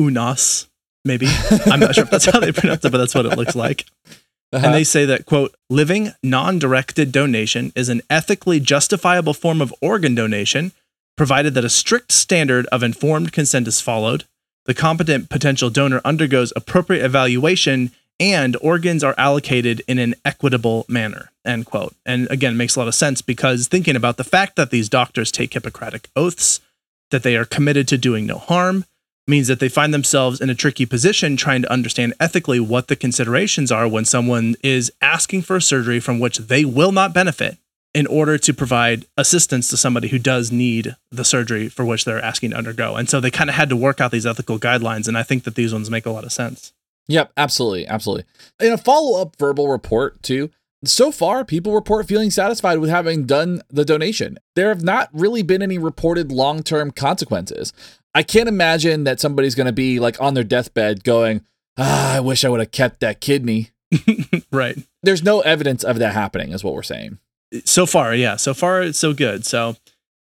[0.00, 0.66] UNOS,
[1.04, 1.28] maybe.
[1.66, 3.86] I'm not sure if that's how they pronounce it, but that's what it looks like.
[4.52, 4.84] And they uh-huh.
[4.84, 10.72] say that, quote, living non directed donation is an ethically justifiable form of organ donation,
[11.16, 14.24] provided that a strict standard of informed consent is followed,
[14.68, 21.30] the competent potential donor undergoes appropriate evaluation, and organs are allocated in an equitable manner,
[21.44, 21.94] end quote.
[22.04, 25.32] And again, makes a lot of sense because thinking about the fact that these doctors
[25.32, 26.60] take Hippocratic oaths,
[27.10, 28.84] that they are committed to doing no harm,
[29.28, 32.96] means that they find themselves in a tricky position trying to understand ethically what the
[32.96, 37.58] considerations are when someone is asking for a surgery from which they will not benefit
[37.94, 42.22] in order to provide assistance to somebody who does need the surgery for which they're
[42.22, 42.96] asking to undergo.
[42.96, 45.08] And so they kind of had to work out these ethical guidelines.
[45.08, 46.72] And I think that these ones make a lot of sense.
[47.08, 48.24] Yep, absolutely, absolutely.
[48.60, 50.50] In a follow-up verbal report too,
[50.84, 54.38] so far people report feeling satisfied with having done the donation.
[54.54, 57.72] There have not really been any reported long-term consequences.
[58.14, 61.42] I can't imagine that somebody's going to be like on their deathbed going,
[61.76, 63.70] ah, "I wish I would have kept that kidney."
[64.52, 64.78] right.
[65.02, 67.18] There's no evidence of that happening is what we're saying.
[67.64, 68.36] So far, yeah.
[68.36, 69.46] So far it's so good.
[69.46, 69.76] So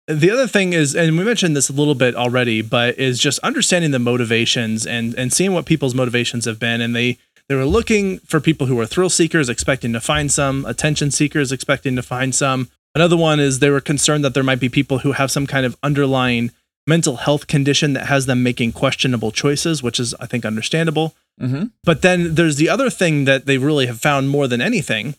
[0.08, 3.39] the other thing is, and we mentioned this a little bit already, but is just
[3.39, 6.82] understanding the motivations and and seeing what people's motivations have been.
[6.82, 7.17] And they
[7.48, 11.52] they were looking for people who were thrill seekers, expecting to find some, attention seekers,
[11.52, 12.69] expecting to find some.
[12.96, 15.65] Another one is they were concerned that there might be people who have some kind
[15.65, 16.52] of underlying
[16.86, 21.15] mental health condition that has them making questionable choices, which is, I think, understandable.
[21.41, 21.65] Mm-hmm.
[21.84, 25.15] But then there's the other thing that they really have found more than anything,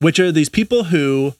[0.00, 1.34] which are these people who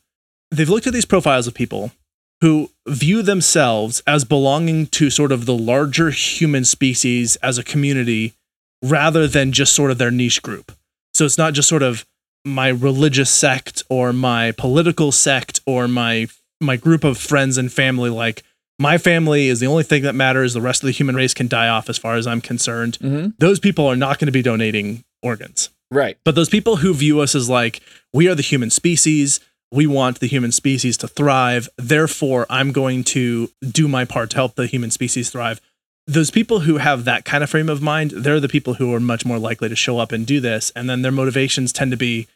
[0.50, 1.92] they've looked at these profiles of people
[2.40, 8.34] who view themselves as belonging to sort of the larger human species as a community
[8.82, 10.72] rather than just sort of their niche group.
[11.14, 12.04] So it's not just sort of
[12.44, 16.28] my religious sect or my political sect or my
[16.60, 18.42] my group of friends and family like
[18.78, 21.48] my family is the only thing that matters the rest of the human race can
[21.48, 23.30] die off as far as i'm concerned Mm-hmm.
[23.38, 26.18] those people are not going to be donating organs Right.
[26.24, 27.80] But those people who view us as like,
[28.12, 29.38] we are the human species,
[29.70, 34.36] we want the human species to thrive, therefore I'm going to do my part to
[34.36, 35.60] help the human species thrive.
[36.08, 38.98] Those people who have that kind of frame of mind, they're the people who are
[38.98, 40.72] much more likely to show up and do this.
[40.74, 42.26] And then their motivations tend to be,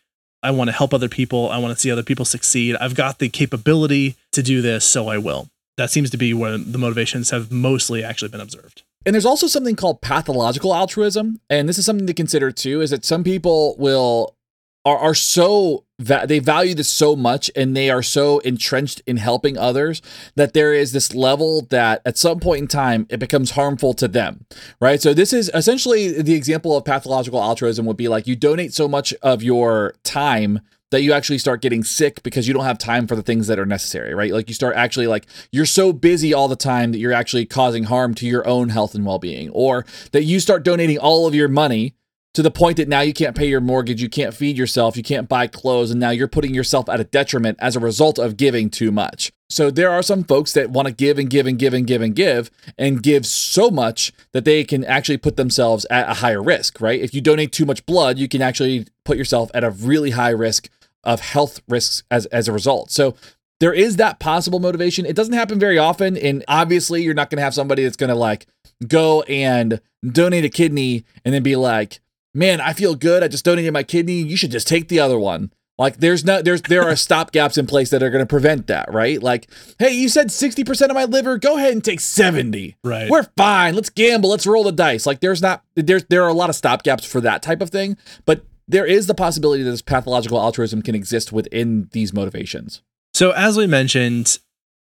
[0.45, 3.19] I want to help other people, I want to see other people succeed, I've got
[3.19, 5.49] the capability to do this, so I will.
[5.81, 8.83] That seems to be where the motivations have mostly actually been observed.
[9.07, 12.83] And there's also something called pathological altruism, and this is something to consider too.
[12.83, 14.37] Is that some people will
[14.85, 19.17] are are so va- they value this so much, and they are so entrenched in
[19.17, 20.03] helping others
[20.35, 24.07] that there is this level that at some point in time it becomes harmful to
[24.07, 24.45] them,
[24.83, 25.01] right?
[25.01, 28.87] So this is essentially the example of pathological altruism would be like you donate so
[28.87, 33.07] much of your time that you actually start getting sick because you don't have time
[33.07, 34.33] for the things that are necessary, right?
[34.33, 37.85] Like you start actually like you're so busy all the time that you're actually causing
[37.85, 41.49] harm to your own health and well-being or that you start donating all of your
[41.49, 41.95] money
[42.33, 45.03] to the point that now you can't pay your mortgage, you can't feed yourself, you
[45.03, 48.37] can't buy clothes and now you're putting yourself at a detriment as a result of
[48.37, 49.33] giving too much.
[49.49, 52.01] So there are some folks that want to give and give and give and give
[52.03, 56.41] and give and give so much that they can actually put themselves at a higher
[56.41, 57.01] risk, right?
[57.01, 60.31] If you donate too much blood, you can actually put yourself at a really high
[60.31, 60.69] risk
[61.05, 62.91] of health risks as as a result.
[62.91, 63.15] So
[63.61, 65.05] there is that possible motivation.
[65.05, 68.09] It doesn't happen very often, and obviously you're not going to have somebody that's going
[68.09, 68.47] to like
[68.87, 72.01] go and donate a kidney and then be like,
[72.35, 73.23] "Man, I feel good.
[73.23, 74.23] I just donated my kidney.
[74.23, 77.57] You should just take the other one." Like there's no there's there are stop gaps
[77.57, 79.21] in place that are going to prevent that, right?
[79.23, 82.77] Like, hey, you said 60% of my liver, go ahead and take 70.
[82.85, 83.09] Right.
[83.09, 83.75] We're fine.
[83.75, 84.29] Let's gamble.
[84.29, 85.07] Let's roll the dice.
[85.07, 87.71] Like there's not there's there are a lot of stop gaps for that type of
[87.71, 92.83] thing, but there is the possibility that this pathological altruism can exist within these motivations.
[93.13, 94.39] So, as we mentioned,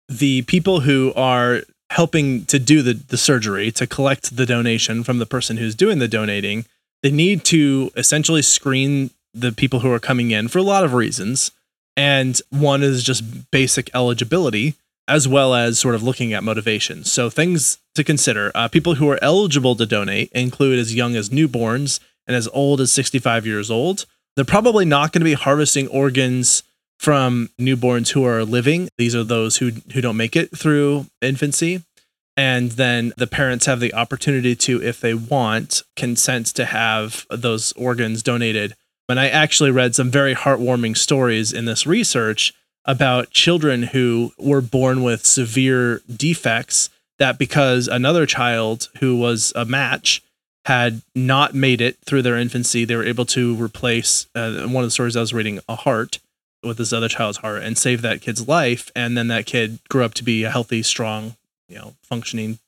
[0.07, 5.19] the people who are helping to do the, the surgery to collect the donation from
[5.19, 6.65] the person who's doing the donating,
[7.01, 10.93] they need to essentially screen the people who are coming in for a lot of
[10.93, 11.51] reasons.
[11.97, 14.75] And one is just basic eligibility,
[15.07, 17.03] as well as sort of looking at motivation.
[17.03, 21.29] So, things to consider uh, people who are eligible to donate include as young as
[21.29, 21.99] newborns
[22.31, 24.05] and as old as 65 years old.
[24.37, 26.63] They're probably not going to be harvesting organs
[26.97, 28.87] from newborns who are living.
[28.97, 31.83] These are those who who don't make it through infancy.
[32.37, 37.73] And then the parents have the opportunity to, if they want, consent to have those
[37.73, 38.75] organs donated.
[39.09, 42.53] And I actually read some very heartwarming stories in this research
[42.85, 46.89] about children who were born with severe defects
[47.19, 50.23] that because another child who was a match
[50.65, 54.87] had not made it through their infancy, they were able to replace uh, one of
[54.87, 56.19] the stories I was reading a heart
[56.63, 58.91] with this other child's heart and save that kid's life.
[58.95, 61.35] And then that kid grew up to be a healthy, strong,
[61.67, 62.59] you know, functioning,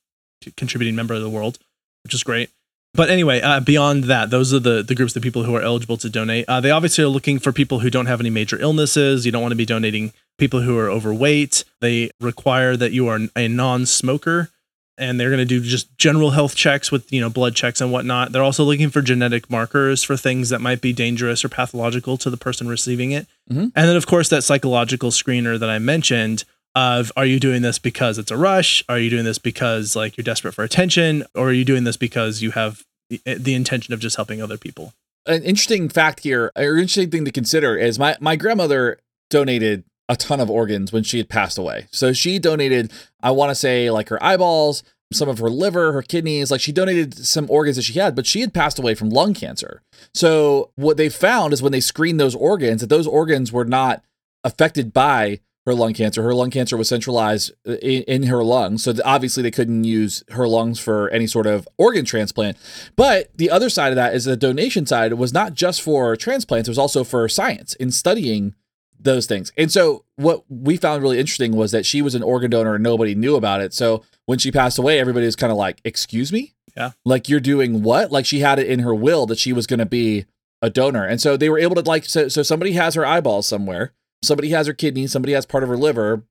[0.58, 1.60] contributing member of the world,
[2.04, 2.50] which is great.
[2.96, 5.98] But anyway, uh, beyond that, those are the, the groups of people who are eligible
[5.98, 6.46] to donate.
[6.48, 9.26] Uh, they obviously are looking for people who don't have any major illnesses.
[9.26, 11.64] You don't want to be donating people who are overweight.
[11.82, 14.50] They require that you are a non smoker
[14.98, 17.92] and they're going to do just general health checks with you know blood checks and
[17.92, 18.32] whatnot.
[18.32, 22.30] They're also looking for genetic markers for things that might be dangerous or pathological to
[22.30, 23.28] the person receiving it.
[23.52, 23.72] Mhm.
[23.76, 27.78] and then of course that psychological screener that i mentioned of are you doing this
[27.78, 28.84] because it's a rush?
[28.90, 31.24] Are you doing this because like you're desperate for attention?
[31.36, 34.58] Or are you doing this because you have the, the intention of just helping other
[34.58, 34.94] people?
[35.28, 38.98] An interesting fact here, or interesting thing to consider is my my grandmother
[39.30, 41.88] donated a ton of organs when she had passed away.
[41.92, 46.02] So she donated, I want to say, like her eyeballs, some of her liver, her
[46.02, 46.52] kidneys.
[46.52, 49.34] Like she donated some organs that she had, but she had passed away from lung
[49.34, 49.82] cancer.
[50.14, 54.04] So what they found is when they screened those organs, that those organs were not
[54.44, 56.24] affected by her lung cancer.
[56.24, 58.84] Her lung cancer was centralized uh, in, in her lungs.
[58.84, 62.58] So obviously they couldn't use her lungs for any sort of organ transplant.
[62.98, 66.68] But the other side of that is the donation side was not just for transplants,
[66.68, 68.56] it was also for science in studying
[69.04, 69.52] those things.
[69.58, 72.84] And so what we found really interesting was that she was an organ donor and
[72.84, 73.74] nobody knew about it.
[73.74, 76.92] So when she passed away, everybody was kind of like, "Excuse me?" Yeah.
[77.06, 78.12] Like you're doing what?
[78.12, 80.26] Like she had it in her will that she was going to be
[80.62, 81.06] a donor.
[81.06, 83.94] And so they were able to like so so somebody has her eyeballs somewhere,
[84.24, 86.24] somebody has her kidney, somebody has part of her liver,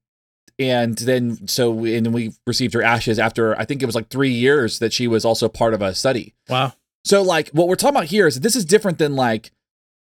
[0.59, 3.95] and then so we, and then we received her ashes after I think it was
[3.95, 6.35] like 3 years that she was also part of a study.
[6.49, 6.73] wow
[7.05, 9.53] So like what we're talking about here is that this is different than like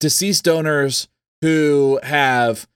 [0.00, 1.08] deceased donors
[1.42, 2.66] who have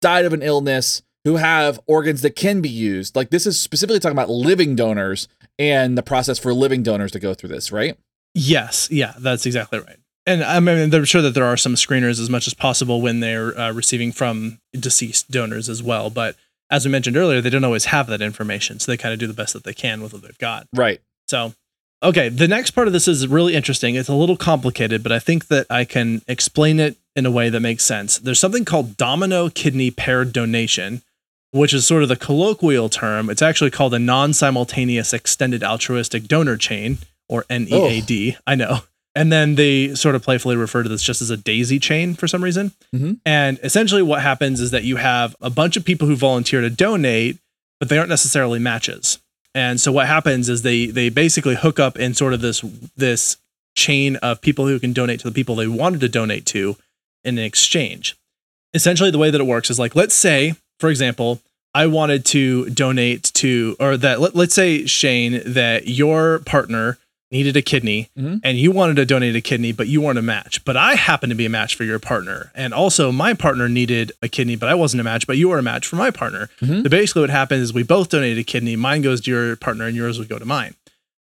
[0.00, 3.16] died of an illness, who have organs that can be used.
[3.16, 7.18] Like this is specifically talking about living donors and the process for living donors to
[7.18, 7.96] go through this, right?
[8.34, 9.96] Yes, yeah, that's exactly right.
[10.26, 13.20] And I mean, I'm sure that there are some screeners as much as possible when
[13.20, 16.10] they're uh, receiving from deceased donors as well.
[16.10, 16.36] But
[16.70, 19.26] as we mentioned earlier, they don't always have that information, so they kind of do
[19.26, 20.66] the best that they can with what they've got.
[20.74, 21.00] Right.
[21.28, 21.54] So
[22.02, 23.96] Okay, the next part of this is really interesting.
[23.96, 27.50] It's a little complicated, but I think that I can explain it in a way
[27.50, 28.18] that makes sense.
[28.18, 31.02] There's something called domino kidney paired donation,
[31.50, 33.28] which is sort of the colloquial term.
[33.28, 36.98] It's actually called a non simultaneous extended altruistic donor chain,
[37.28, 38.38] or NEAD.
[38.46, 38.80] I know.
[39.14, 42.28] And then they sort of playfully refer to this just as a daisy chain for
[42.28, 42.70] some reason.
[42.94, 43.18] Mhm.
[43.26, 46.70] And essentially, what happens is that you have a bunch of people who volunteer to
[46.70, 47.38] donate,
[47.80, 49.18] but they aren't necessarily matches.
[49.54, 52.62] And so what happens is they they basically hook up in sort of this
[52.96, 53.38] this
[53.76, 56.76] chain of people who can donate to the people they wanted to donate to
[57.24, 58.16] in an exchange.
[58.74, 61.40] Essentially, the way that it works is like, let's say, for example,
[61.74, 66.98] I wanted to donate to, or that let, let's say, Shane, that your partner
[67.30, 68.40] needed a kidney Mhm.
[68.42, 70.64] and you wanted to donate a kidney, but you weren't a match.
[70.64, 72.50] But I happen to be a match for your partner.
[72.54, 75.58] And also, my partner needed a kidney, but I wasn't a match, but you were
[75.58, 76.48] a match for my partner.
[76.62, 76.84] Mhm.
[76.84, 79.86] So basically, what happens is we both donated a kidney, mine goes to your partner,
[79.86, 80.74] and yours would go to mine.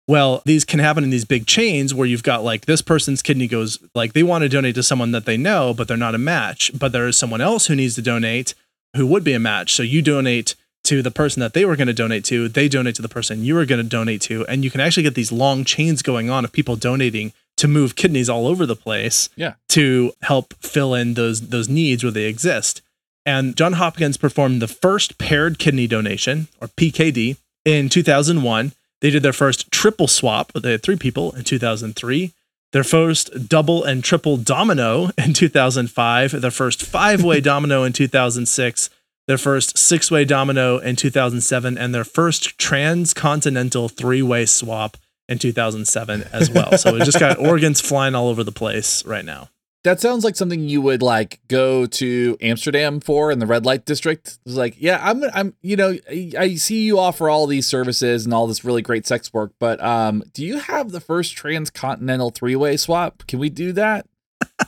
[0.07, 3.47] Well, these can happen in these big chains where you've got like this person's kidney
[3.47, 6.19] goes like they want to donate to someone that they know, but they're not a
[6.19, 6.71] match.
[6.79, 8.55] But there is someone else who needs to donate
[8.97, 9.73] who would be a match.
[9.73, 12.95] So you donate to the person that they were going to donate to, they donate
[12.97, 15.33] to the person you were going to donate to, and you can actually get these
[15.33, 19.55] long chains going on of people donating to move kidneys all over the place Yeah.
[19.71, 22.83] to help fill in those those needs where they exist.
[23.25, 28.73] And John Hopkins performed the first paired kidney donation, or PKD, in 2001.
[29.05, 32.33] They did their first triple swap, they had three people in 2003.
[32.73, 36.41] Their first double and triple domino in 2005.
[36.41, 38.89] Their first five way domino in 2006.
[39.29, 41.77] Their first six way domino in 2007.
[41.77, 44.97] And their first transcontinental three way swap
[45.29, 46.79] in 2007 as well.
[46.79, 49.51] so we just got organs flying all over the place right now.
[49.85, 53.85] That sounds like something you would like go to Amsterdam for in the red light
[53.85, 54.39] district.
[54.47, 58.24] It's like, yeah, I'm, I'm, you know, I, I see you offer all these services
[58.24, 62.30] and all this really great sex work, but um, do you have the first transcontinental
[62.30, 63.26] three way swap?
[63.26, 64.07] Can we do that?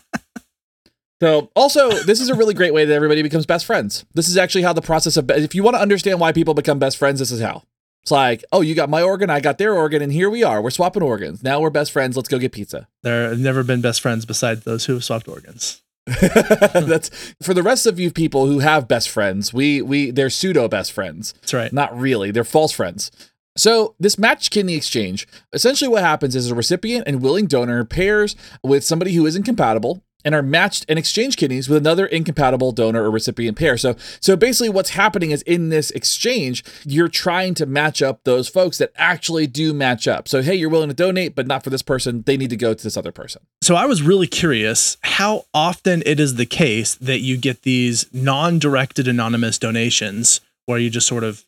[1.22, 4.04] So, also, this is a really great way that everybody becomes best friends.
[4.12, 6.78] This is actually how the process of, if you want to understand why people become
[6.78, 7.62] best friends, this is how.
[8.06, 10.62] It's like, oh, you got my organ, I got their organ, and here we are.
[10.62, 11.42] We're swapping organs.
[11.42, 12.16] Now we're best friends.
[12.16, 12.86] Let's go get pizza.
[13.02, 15.82] There have never been best friends besides those who have swapped organs.
[16.06, 17.10] That's
[17.42, 19.52] for the rest of you people who have best friends.
[19.52, 21.32] We we they're pseudo best friends.
[21.40, 21.72] That's right.
[21.72, 22.30] Not really.
[22.30, 23.10] They're false friends.
[23.56, 28.36] So this matched kidney exchange, essentially what happens is a recipient and willing donor pairs
[28.62, 33.04] with somebody who is incompatible and are matched and exchange kidneys with another incompatible donor
[33.04, 33.78] or recipient pair.
[33.78, 38.48] So so basically what's happening is in this exchange, you're trying to match up those
[38.48, 40.28] folks that actually do match up.
[40.28, 42.22] So hey, you're willing to donate, but not for this person.
[42.26, 43.42] They need to go to this other person.
[43.62, 48.12] So I was really curious how often it is the case that you get these
[48.12, 51.44] non-directed anonymous donations where you just sort of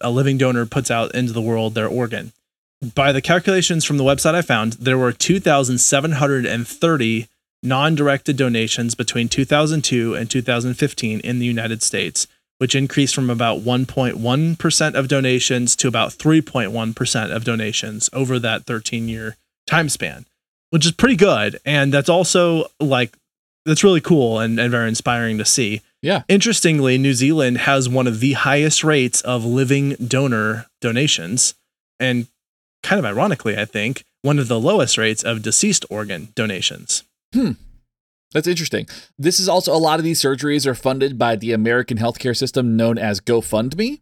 [0.00, 2.32] a living donor puts out into the world their organ.
[2.94, 7.28] By the calculations from the website I found, there were 2,730
[7.62, 12.26] non-directed donations between 2002 and 2015 in the United States,
[12.58, 19.36] which increased from about 1.1% of donations to about 3.1% of donations over that 13-year
[19.66, 20.26] time span
[20.70, 21.60] which is pretty good.
[21.64, 23.14] And that's also like
[23.66, 25.82] that's really cool and, and very inspiring to see.
[26.02, 26.22] Yeah.
[26.28, 31.54] Interestingly, New Zealand has one of the highest rates of living donor donations,
[31.98, 32.26] and
[32.82, 37.04] kind of ironically, I think, one of the lowest rates of deceased organ donations.
[37.34, 37.52] Hmm.
[38.32, 38.86] That's interesting.
[39.18, 42.76] This is also a lot of these surgeries are funded by the American healthcare system
[42.76, 44.00] known as GoFundMe.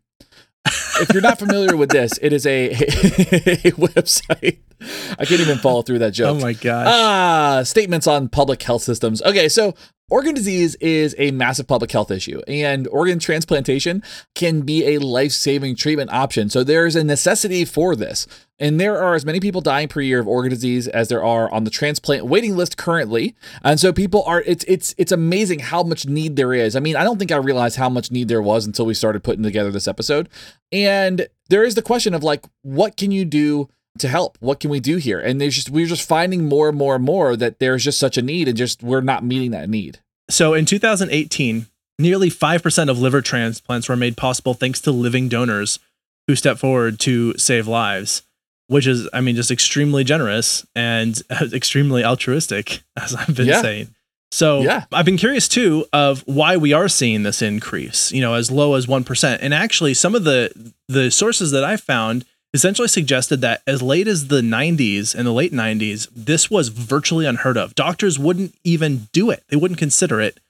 [1.01, 4.59] if you're not familiar with this, it is a, a website.
[4.81, 6.37] I can't even follow through that joke.
[6.37, 6.87] Oh my gosh.
[6.89, 9.23] Ah, statements on public health systems.
[9.23, 9.75] Okay, so
[10.11, 14.03] organ disease is a massive public health issue, and organ transplantation
[14.35, 16.49] can be a life saving treatment option.
[16.49, 18.27] So there's a necessity for this.
[18.61, 21.51] And there are as many people dying per year of organ disease as there are
[21.53, 23.37] on the transplant waiting list currently.
[23.63, 26.75] And so people are it's it's it's amazing how much need there is.
[26.75, 29.23] I mean, I don't think I realized how much need there was until we started
[29.23, 30.29] putting together this episode.
[30.73, 33.69] And there is the question of like what can you do
[34.01, 34.37] to help?
[34.41, 35.21] What can we do here?
[35.21, 38.17] And there's just we're just finding more and more and more that there's just such
[38.19, 39.99] a need and just we're not meeting that need.
[40.31, 41.67] So in 2018,
[41.99, 45.79] nearly 5% of liver transplants were made possible thanks to living donors
[46.27, 48.23] who stepped forward to save lives,
[48.67, 51.21] which is, I mean, just extremely generous and
[51.53, 53.63] extremely altruistic, as I've been Yeah.
[53.63, 53.89] saying.
[54.31, 54.85] So Yeah.
[54.93, 58.75] I've been curious too of why we are seeing this increase, you know, as low
[58.75, 59.39] as 1%.
[59.41, 60.51] And actually some of the
[60.87, 65.33] the sources that I found essentially suggested that as late as the 90s and the
[65.33, 67.75] late 90s, this was virtually unheard of.
[67.75, 69.43] Doctors wouldn't even do it.
[69.49, 70.41] They wouldn't consider it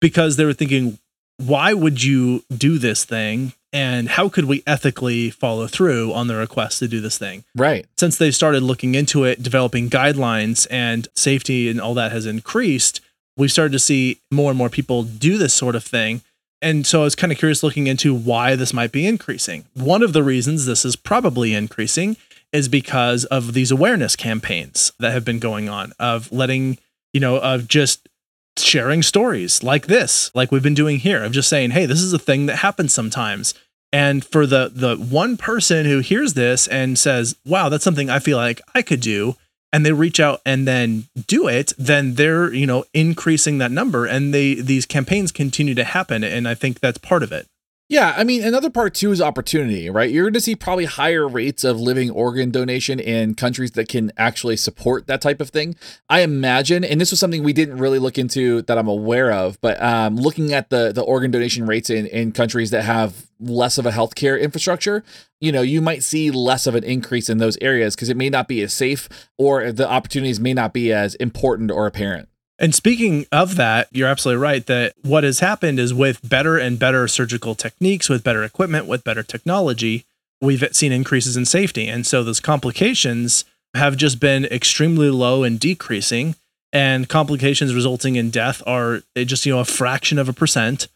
[0.00, 0.98] because they were thinking,
[1.38, 6.36] why would you do this thing and how could we ethically follow through on the
[6.36, 7.44] request to do this thing?
[7.54, 7.86] Right.
[7.96, 13.00] Since they started looking into it, developing guidelines and safety and all that has increased,
[13.36, 16.22] we've started to see more and more people do this sort of thing.
[16.60, 19.64] And so I was kind of curious looking into why this might be increasing.
[19.74, 22.16] One of the reasons this is probably increasing
[22.52, 26.78] is because of these awareness campaigns that have been going on of letting,
[27.12, 28.08] you know, of just
[28.56, 32.12] sharing stories like this, like we've been doing here, of just saying, hey, this is
[32.12, 33.54] a thing that happens sometimes.
[33.92, 38.18] And for the the one person who hears this and says, wow, that's something I
[38.18, 39.36] feel like I could do,
[39.72, 44.06] and they reach out and then do it, then they're, you know, increasing that number
[44.06, 46.24] and they these campaigns continue to happen.
[46.24, 47.46] And I think that's part of it.
[47.90, 50.10] Yeah, I mean, another part too is opportunity, right?
[50.10, 54.12] You're going to see probably higher rates of living organ donation in countries that can
[54.18, 55.74] actually support that type of thing.
[56.06, 59.58] I imagine, and this was something we didn't really look into that I'm aware of,
[59.62, 63.78] but um, looking at the the organ donation rates in in countries that have less
[63.78, 65.02] of a healthcare infrastructure,
[65.40, 68.28] you know, you might see less of an increase in those areas because it may
[68.28, 69.08] not be as safe
[69.38, 72.28] or the opportunities may not be as important or apparent.
[72.58, 76.78] And speaking of that, you're absolutely right that what has happened is with better and
[76.78, 80.04] better surgical techniques, with better equipment, with better technology,
[80.40, 81.86] we've seen increases in safety.
[81.86, 83.44] And so those complications
[83.74, 86.34] have just been extremely low and decreasing.
[86.72, 90.88] And complications resulting in death are eh, just, you know, a fraction of a percent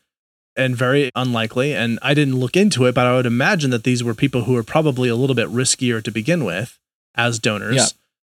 [0.57, 1.75] and very unlikely.
[1.75, 4.53] And I didn't look into it, but I would imagine that these were people who
[4.53, 6.79] were probably a little bit riskier to begin with
[7.15, 7.87] as donors, Yeah.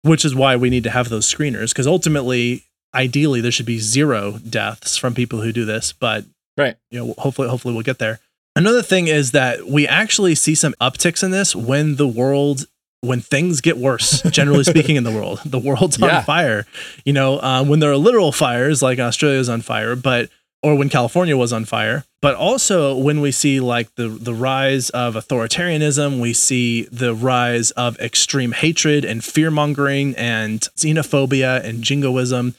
[0.09, 1.69] which is why we need to have those screeners.
[1.69, 6.25] Because ultimately, ideally there should be zero deaths from people who do this but
[6.57, 6.75] Right.
[6.91, 8.19] you know hopefully hopefully we'll get there
[8.55, 12.65] another thing is that we actually see some upticks in this when the world
[12.99, 16.17] when things get worse generally speaking in the world the world's Yeah.
[16.19, 16.65] on fire
[17.05, 20.29] you know uh, when there are literal fires like australia's on fire but
[20.61, 24.89] or when california was on fire but also when we see like the the rise
[24.91, 31.81] of authoritarianism we see the rise of extreme hatred and fear mongering and xenophobia and
[31.83, 32.53] jingoism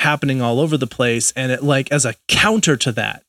[0.00, 1.32] happening all over the place.
[1.36, 3.22] And it like as a counter to that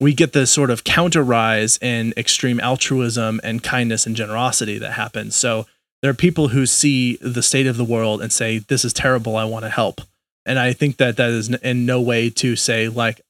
[0.00, 4.92] we get this sort of counter rise in extreme altruism and kindness and generosity that
[4.92, 5.36] happens.
[5.36, 5.66] So
[6.00, 9.36] there are people who see the state of the world and say this is terrible.
[9.36, 10.00] I want to help.
[10.46, 13.20] And i think that that is in no way to say like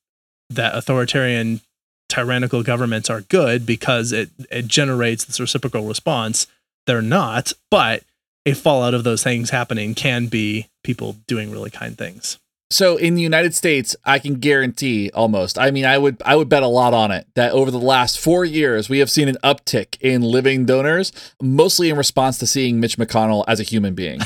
[0.49, 1.61] that authoritarian
[2.09, 6.47] tyrannical governments are good because it it generates this reciprocal response.
[6.87, 8.05] They're not but
[8.47, 12.39] a fallout of those things happening can be people doing really kind things
[12.71, 15.59] So in the United States, I can guarantee almost.
[15.59, 18.19] I mean, I would I would bet a lot on it that over the last
[18.21, 21.13] 4 years we have seen an uptick in living donors,
[21.43, 24.21] mostly in response to seeing Mitch McConnell as a human being.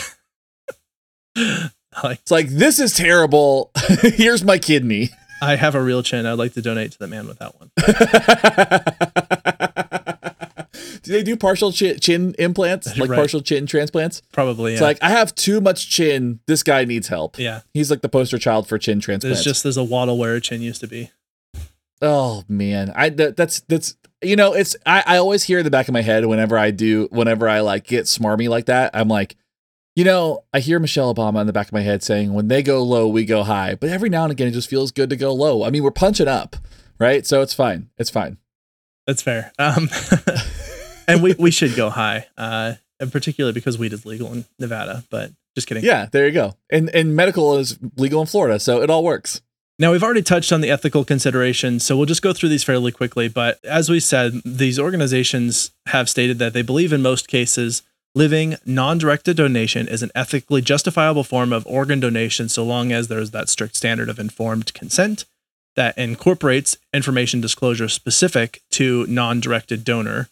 [2.02, 3.70] It's like this is terrible.
[4.02, 5.10] Here's my kidney.
[5.40, 6.26] I have a real chin.
[6.26, 7.70] I'd like to donate to the man without one.
[11.04, 13.16] do they do partial chi- chin implants, like Right.
[13.16, 14.22] partial chin transplants?
[14.32, 14.72] Probably.
[14.72, 14.86] It's Yeah.
[14.88, 16.40] like I have too much chin.
[16.46, 17.38] This guy needs help.
[17.38, 17.60] yeah.
[17.72, 19.44] He's like the poster child for chin There's transplants.
[19.44, 21.10] just there's a waddle where a chin used to be.
[22.02, 25.70] Oh man, I that, that's that's you know it's I, I always hear in the
[25.70, 29.08] back of my head whenever I do whenever I like get smarmy like that I'm
[29.08, 29.36] like,
[29.96, 32.62] you know I hear Michelle Obama in the back of my head saying when they
[32.62, 35.16] go low we go high, but every now and again it just feels good to
[35.16, 35.62] go low.
[35.64, 36.56] I mean we're punching up,
[36.98, 37.24] right?
[37.26, 38.38] So it's fine, it's fine.
[39.06, 39.52] That's fair.
[39.58, 39.88] Um,
[41.08, 45.04] and we we should go high, uh, and particularly because weed is legal in Nevada.
[45.10, 45.84] But just kidding.
[45.84, 46.56] Yeah, there you go.
[46.70, 49.40] And and medical is legal in Florida, so it all works.
[49.76, 52.92] Now, we've already touched on the ethical considerations, so we'll just go through these fairly
[52.92, 53.26] quickly.
[53.26, 57.82] But as we said, these organizations have stated that they believe in most cases
[58.14, 63.08] living non directed donation is an ethically justifiable form of organ donation so long as
[63.08, 65.24] there's that strict standard of informed consent
[65.76, 70.28] that incorporates information disclosure specific to non directed donor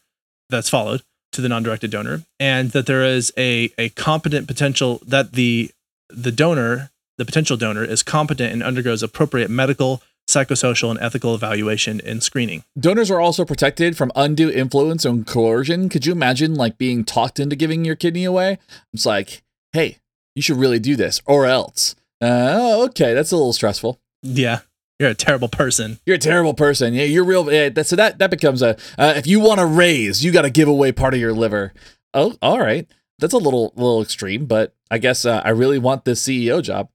[0.53, 5.01] that's followed to the non directed donor, and that there is a, a competent potential
[5.05, 5.71] that the
[6.09, 12.01] the donor the potential donor is competent and undergoes appropriate medical, psychosocial, and ethical evaluation
[12.01, 12.65] and screening.
[12.79, 15.89] Donors are also protected from undue influence and coercion.
[15.89, 18.59] Could you imagine like being talked into giving your kidney away?
[18.93, 19.43] It's like,
[19.73, 19.99] hey,
[20.35, 21.95] you should really do this, or else.
[22.21, 24.01] Uh, oh, okay, that's a little stressful.
[24.23, 24.61] Yeah,
[25.03, 25.99] you're a terrible person.
[26.07, 26.95] You're a terrible person.
[26.95, 27.53] Yeah, you're real.
[27.53, 28.77] Yeah, that, so that that becomes a.
[28.97, 31.75] Uh, if you want to raise, you got to give away part of your liver.
[32.15, 32.87] Oh, all right.
[33.19, 36.89] That's a little little extreme, but I guess uh, I really want this CEO job.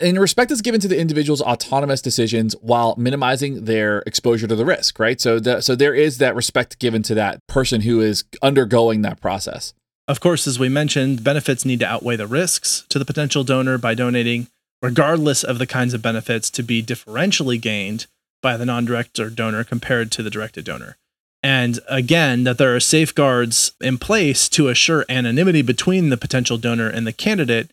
[0.00, 4.64] And respect is given to the individual's autonomous decisions while minimizing their exposure to the
[4.64, 5.20] risk, right?
[5.20, 9.20] So, the, so there is that respect given to that person who is undergoing that
[9.20, 9.74] process.
[10.08, 13.78] Of course, as we mentioned, benefits need to outweigh the risks to the potential donor
[13.78, 14.48] by donating,
[14.82, 18.06] regardless of the kinds of benefits to be differentially gained
[18.42, 20.96] by the non directed donor compared to the directed donor.
[21.42, 26.88] And again, that there are safeguards in place to assure anonymity between the potential donor
[26.88, 27.70] and the candidate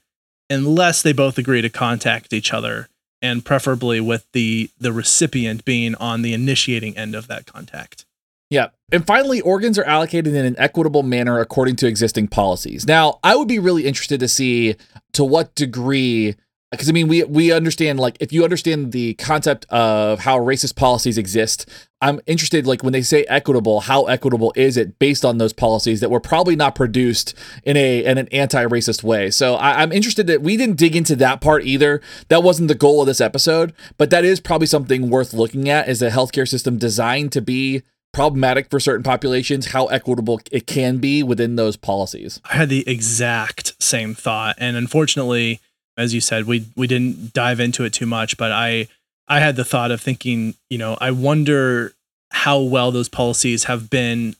[0.49, 2.87] unless they both agree to contact each other
[3.21, 8.05] and preferably with the the recipient being on the initiating end of that contact.
[8.49, 8.69] Yeah.
[8.91, 12.87] And finally, organs are allocated in an equitable manner according to existing policies.
[12.87, 14.75] Now, I would be really interested to see
[15.13, 16.35] to what degree
[16.71, 20.75] because I mean we we understand like if you understand the concept of how racist
[20.75, 21.67] policies exist,
[22.01, 25.99] I'm interested like when they say equitable, how equitable is it based on those policies
[25.99, 29.31] that were probably not produced in a in an anti-racist way.
[29.31, 32.01] So I, I'm interested that we didn't dig into that part either.
[32.27, 35.89] That wasn't the goal of this episode, but that is probably something worth looking at.
[35.89, 40.97] Is a healthcare system designed to be problematic for certain populations, how equitable it can
[40.97, 42.41] be within those policies.
[42.49, 45.61] I had the exact same thought, and unfortunately,
[45.99, 48.37] as you said, we we didn't dive into it too much.
[48.37, 48.87] But I
[49.27, 51.93] I had the thought of thinking, you know, I wonder
[52.31, 54.35] how well those policies have been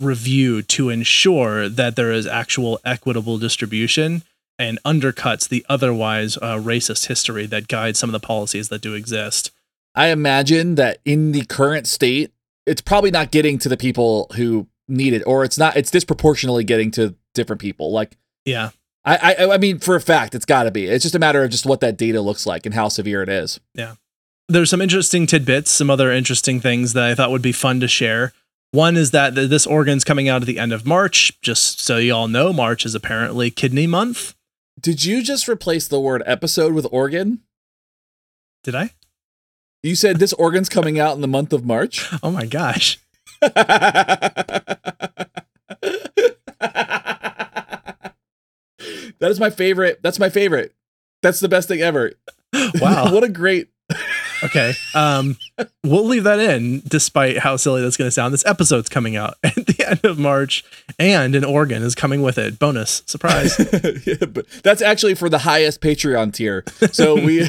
[0.00, 4.22] reviewed to ensure that there is actual equitable distribution
[4.58, 8.94] and undercuts the otherwise uh, racist history that guides some of the policies that do
[8.94, 9.50] exist.
[9.94, 12.32] I imagine that in the current state,
[12.66, 15.76] it's probably not getting to the people who need it, or it's not.
[15.76, 17.92] It's disproportionately getting to different people.
[17.92, 18.70] Like, Yeah.
[19.06, 20.86] I, I, I mean, for a fact, it's got to be.
[20.86, 23.28] It's just a matter of just what that data looks like and how severe it
[23.28, 23.60] is.
[23.72, 23.94] Yeah,
[24.48, 27.88] there's some interesting tidbits, some other interesting things that I thought would be fun to
[27.88, 28.32] share.
[28.72, 31.40] One is that this organ's coming out at the end of March.
[31.40, 34.34] Just so you all know, March is apparently kidney month.
[34.78, 37.40] Did you just replace the word episode with organ?
[38.64, 38.90] Did I?
[39.82, 42.10] You said this organ's coming out in the month of March.
[42.22, 42.98] Oh my gosh.
[49.20, 50.00] that is my favorite.
[50.02, 50.74] That's my favorite.
[51.22, 52.12] That's the best thing ever.
[52.80, 53.12] Wow.
[53.12, 53.68] what a great.
[54.44, 54.74] Okay.
[54.94, 55.38] Um,
[55.82, 58.34] we'll leave that in, despite how silly that's going to sound.
[58.34, 60.62] This episode's coming out at the end of March,
[60.98, 62.58] and an organ is coming with it.
[62.58, 63.58] Bonus surprise.
[64.06, 66.64] yeah, but that's actually for the highest Patreon tier.
[66.92, 67.48] So we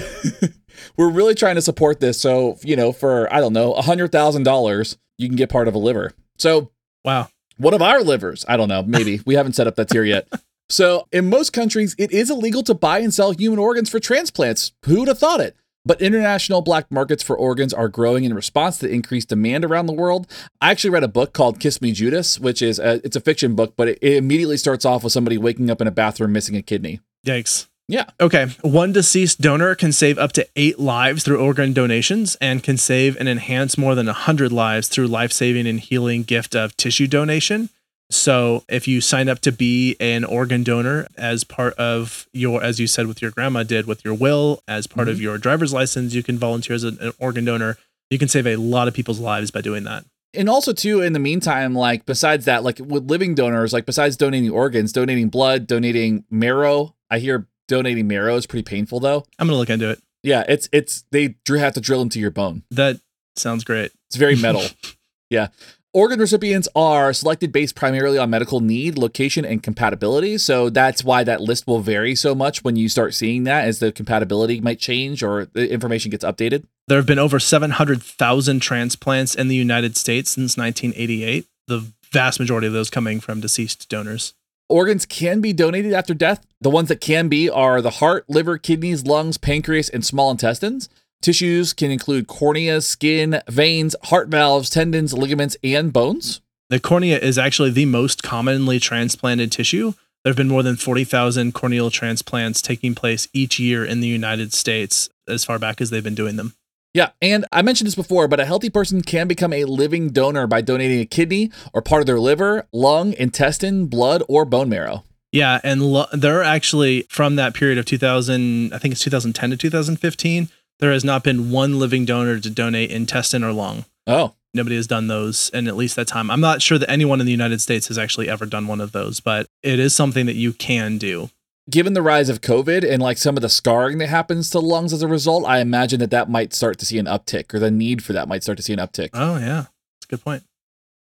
[0.95, 2.21] we're really trying to support this.
[2.21, 5.67] So you know, for I don't know, a hundred thousand dollars, you can get part
[5.67, 6.13] of a liver.
[6.37, 6.71] So
[7.03, 7.27] wow.
[7.57, 8.45] one of our livers.
[8.47, 8.83] I don't know.
[8.83, 10.27] Maybe we haven't set up that tier yet.
[10.69, 14.73] So, in most countries, it is illegal to buy and sell human organs for transplants.
[14.83, 15.55] Who'd have thought it?
[15.85, 19.93] But international black markets for organs are growing in response to increased demand around the
[19.93, 20.27] world.
[20.59, 23.55] I actually read a book called Kiss Me Judas, which is a, it's a fiction
[23.55, 26.57] book, but it, it immediately starts off with somebody waking up in a bathroom missing
[26.57, 26.99] a kidney.
[27.25, 27.67] Yikes.
[27.87, 28.03] Yeah.
[28.19, 28.47] Okay.
[28.63, 33.15] One deceased donor can save up to eight lives through organ donations and can save
[33.15, 37.69] and enhance more than 100 lives through life saving and healing gift of tissue donation.
[38.09, 42.79] So, if you sign up to be an organ donor as part of your, as
[42.79, 45.23] you said with your grandma did with your will, as part of mm-hmm.
[45.23, 47.77] your driver's license, you can volunteer as an, an organ donor.
[48.09, 50.05] You can save a lot of people's lives by doing that.
[50.33, 54.15] and also too in the meantime like besides that like with living donors like besides
[54.15, 59.47] donating organs donating blood donating marrow i hear donating marrow is pretty painful though I'm
[59.47, 59.99] going to look into it.
[60.23, 62.99] yeah it's it's they have to drill into your bone That
[63.35, 63.91] sounds great.
[64.09, 64.63] it's very metal
[65.29, 65.47] yeah
[65.93, 71.23] organ recipients are selected based primarily on medical need location and compatibility so that's why
[71.23, 74.79] that list will vary so much when you start seeing that as the compatibility might
[74.79, 79.97] change or the information gets updated There have been over 700,000 transplants in the United
[79.97, 84.33] States since 1988, the vast majority of those coming from deceased donors.
[84.69, 86.45] Organs can be donated after death.
[86.61, 90.87] The ones that can be are the heart, liver, kidneys, lungs, pancreas, and small intestines.
[91.21, 96.41] Tissues can include cornea, skin, veins, heart valves, tendons, ligaments, and bones.
[96.69, 99.93] The cornea is actually the most commonly transplanted tissue.
[100.23, 104.53] There have been more than 40,000 corneal transplants taking place each year in the United
[104.53, 106.53] States as far back as they've been doing them.
[106.93, 110.47] Yeah, and I mentioned this before, but a healthy person can become a living donor
[110.47, 115.03] by donating a kidney or part of their liver, lung, intestine, blood, or bone marrow.
[115.31, 119.51] Yeah, and lo- there are actually from that period of 2000, I think it's 2010
[119.51, 120.49] to 2015,
[120.79, 123.85] there has not been one living donor to donate intestine or lung.
[124.05, 126.31] Oh, Nobody has done those in at least that time.
[126.31, 128.91] I'm not sure that anyone in the United States has actually ever done one of
[128.91, 131.29] those, but it is something that you can do.
[131.69, 134.93] given the rise of COVID and like some of the scarring that happens to lungs
[134.93, 137.69] as a result, I imagine that that might start to see an uptick or the
[137.69, 139.09] need for that might start to see an uptick.
[139.13, 139.65] Oh, yeah.
[139.99, 140.43] That's a good point.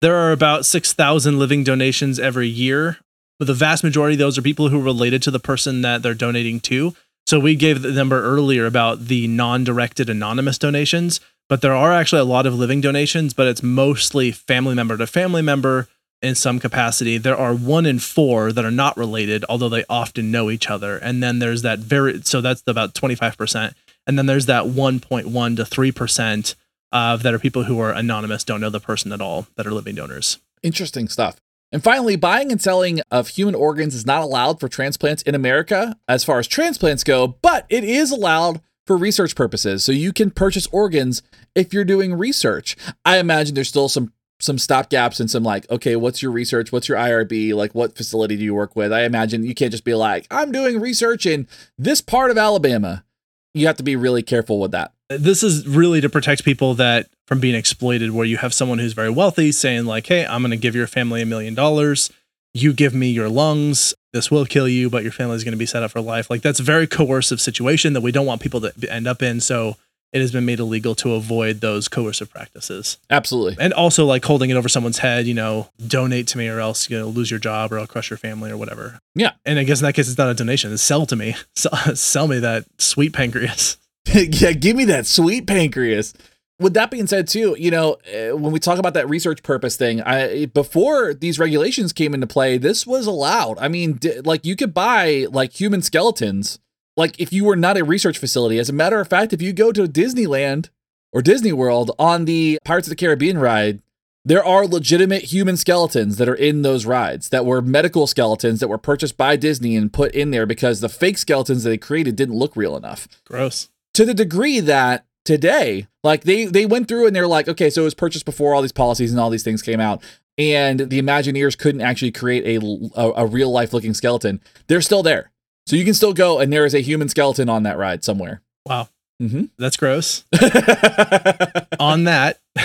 [0.01, 2.97] There are about 6,000 living donations every year,
[3.39, 6.03] but the vast majority of those are people who are related to the person that
[6.03, 6.95] they're donating to.
[7.27, 11.93] So we gave the number earlier about the non directed anonymous donations, but there are
[11.93, 15.89] actually a lot of living donations, but it's mostly family member to family member
[16.23, 17.19] in some capacity.
[17.19, 20.99] There are one in four that are not related, although they often know each other.
[20.99, 23.75] And then there's that very, so that's about 25%.
[24.07, 26.55] And then there's that 1.1 to 3%
[26.93, 29.73] uh, that are people who are anonymous, don't know the person at all, that are
[29.73, 30.39] living donors.
[30.63, 31.41] Interesting stuff.
[31.77, 35.95] And finally, buying and selling of human organs is not allowed for transplants in America
[36.09, 39.85] as far as transplants go, but it is allowed for research purposes.
[39.85, 41.23] So you can purchase organs
[41.55, 42.79] if you're doing research.
[43.05, 46.73] I imagine there's still some some stopgaps and some like, okay, what's your research?
[46.73, 47.55] What's your IRB?
[47.55, 48.91] Like, what facility do you work with?
[48.91, 51.47] I imagine you can't just be like, I'm doing research in
[51.77, 53.05] this part of Alabama.
[53.53, 54.95] You have to be really careful with that.
[55.09, 58.93] This is really to protect people that from being exploited, where you have someone who's
[58.93, 62.13] very wealthy saying, like, hey, I'm going to give your family a million dollars.
[62.55, 63.95] You give me your lungs.
[64.13, 66.31] This will kill you, but your family is going to be set up for life.
[66.31, 69.41] Like, that's a very coercive situation that we don't want people to end up in.
[69.41, 69.77] So,
[70.13, 72.99] it has been made illegal to avoid those coercive practices.
[73.11, 73.57] Absolutely.
[73.59, 76.87] And also like holding it over someone's head, you know, donate to me or else
[76.87, 79.01] to lose your job or I'll crush your family or whatever.
[79.15, 79.33] Yeah.
[79.45, 80.73] And I guess in that case, it's not a donation.
[80.73, 81.35] It's sell to me.
[81.55, 83.77] Sell, sell me that sweet pancreas.
[84.15, 86.15] yeah, give me that sweet pancreas.
[86.59, 89.77] With that being said, too, you know, uh, when we talk about that research purpose
[89.77, 93.59] thing, I before these regulations came into play, this was allowed.
[93.59, 96.59] I mean, d- like you could buy like human skeletons
[96.97, 98.59] like if you were not a research facility.
[98.59, 100.71] As a matter of fact, if you go to Disneyland
[101.13, 103.83] or Disney World on the Pirates of the Caribbean ride,
[104.25, 108.69] there are legitimate human skeletons that are in those rides that were medical skeletons that
[108.69, 112.17] were purchased by Disney and put in there because the fake skeletons that they created
[112.17, 113.07] didn't look real enough.
[113.25, 113.69] Gross.
[113.97, 117.83] To the degree that today, like they they went through and they're like, okay, so
[117.83, 120.03] it was purchased before all these policies and all these things came out.
[120.39, 124.41] And the Imagineers couldn't actually create a, a, a real life looking skeleton.
[124.67, 125.31] They're still there.
[125.67, 128.43] So you can still go, and there is a human skeleton on that ride somewhere.
[128.67, 128.89] Wow.
[129.21, 129.45] Mm-hmm.
[129.59, 130.25] That's gross.
[131.81, 132.39] on that,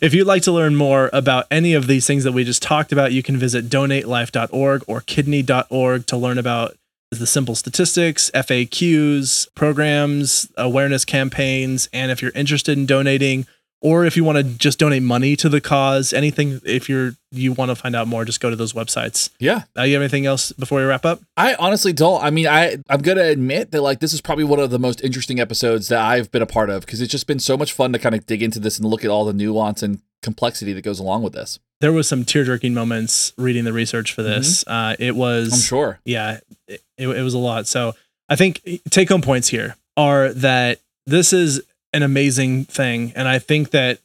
[0.00, 2.92] if you'd like to learn more about any of these things that we just talked
[2.92, 6.76] about, you can visit donatelife.org or kidney.org to learn about
[7.18, 13.46] the simple statistics, FAQs, programs, awareness campaigns, and if you're interested in donating
[13.82, 17.52] or if you want to just donate money to the cause, anything if you're you
[17.52, 19.30] want to find out more, just go to those websites.
[19.38, 19.62] Yeah.
[19.78, 21.20] Uh, you have anything else before we wrap up?
[21.36, 22.22] I honestly don't.
[22.22, 25.02] I mean, I I'm gonna admit that like this is probably one of the most
[25.02, 27.92] interesting episodes that I've been a part of because it's just been so much fun
[27.92, 30.82] to kind of dig into this and look at all the nuance and complexity that
[30.82, 31.58] goes along with this.
[31.80, 34.66] There was some tear jerking moments reading the research for this.
[34.66, 36.00] Uh, it was I'm sure.
[36.04, 37.66] yeah, it, it was a lot.
[37.66, 37.94] So
[38.28, 38.60] I think
[38.90, 41.62] take home points here are that this is
[41.92, 43.12] an amazing thing.
[43.16, 43.98] And I think that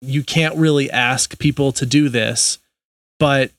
[0.00, 2.58] you can't really ask people to do this,
[3.18, 3.50] but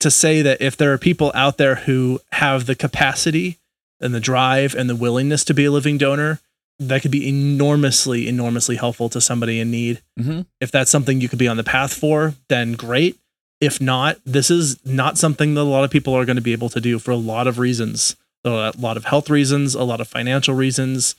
[0.00, 3.58] to say that if there are people out there who have the capacity
[4.00, 6.40] and the drive and the willingness to be a living donor,
[6.78, 10.02] that could be enormously, enormously helpful to somebody in need.
[10.18, 10.42] Mm-hmm.
[10.60, 13.18] If that's something you could be on the path for, then great.
[13.60, 16.52] If not, this is not something that a lot of people are going to be
[16.52, 18.16] able to do for a lot of reasons.
[18.44, 21.14] A lot of health reasons, a lot of financial reasons.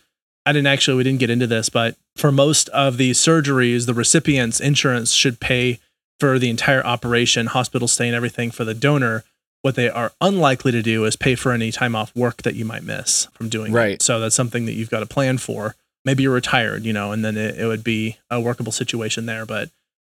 [0.45, 3.95] I didn't actually, we didn't get into this, but for most of these surgeries, the
[3.95, 5.80] recipient's insurance should pay
[6.20, 9.24] for the entire operation, hospital stay, and everything for the donor.
[9.66, 12.66] What they are unlikely to do is pay for any time off work that you
[12.66, 13.93] might miss from doing Right.
[13.93, 14.03] it.
[14.03, 15.74] So that's something that you've got to plan for.
[16.05, 19.43] Maybe you're retired, you know, and then it, it would be a workable situation there.
[19.43, 19.72] But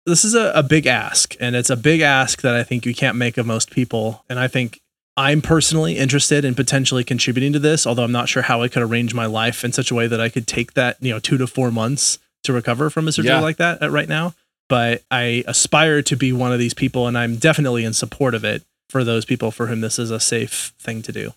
[0.05, 2.93] this is a, a big ask, and it's a big ask that I think you
[2.93, 4.25] can't make of most people.
[4.29, 4.81] And I think
[5.15, 8.83] I'm personally interested in potentially contributing to this, although I'm not sure how I could
[8.83, 11.37] arrange my life in such a way that I could take that, you know, two
[11.37, 13.39] to four months to recover from a surgery Yeah.
[13.39, 14.33] like that at right now.
[14.67, 18.43] But I aspire to be one of these people, and I'm definitely in support of
[18.43, 21.33] it for those people for whom this is a safe thing to do.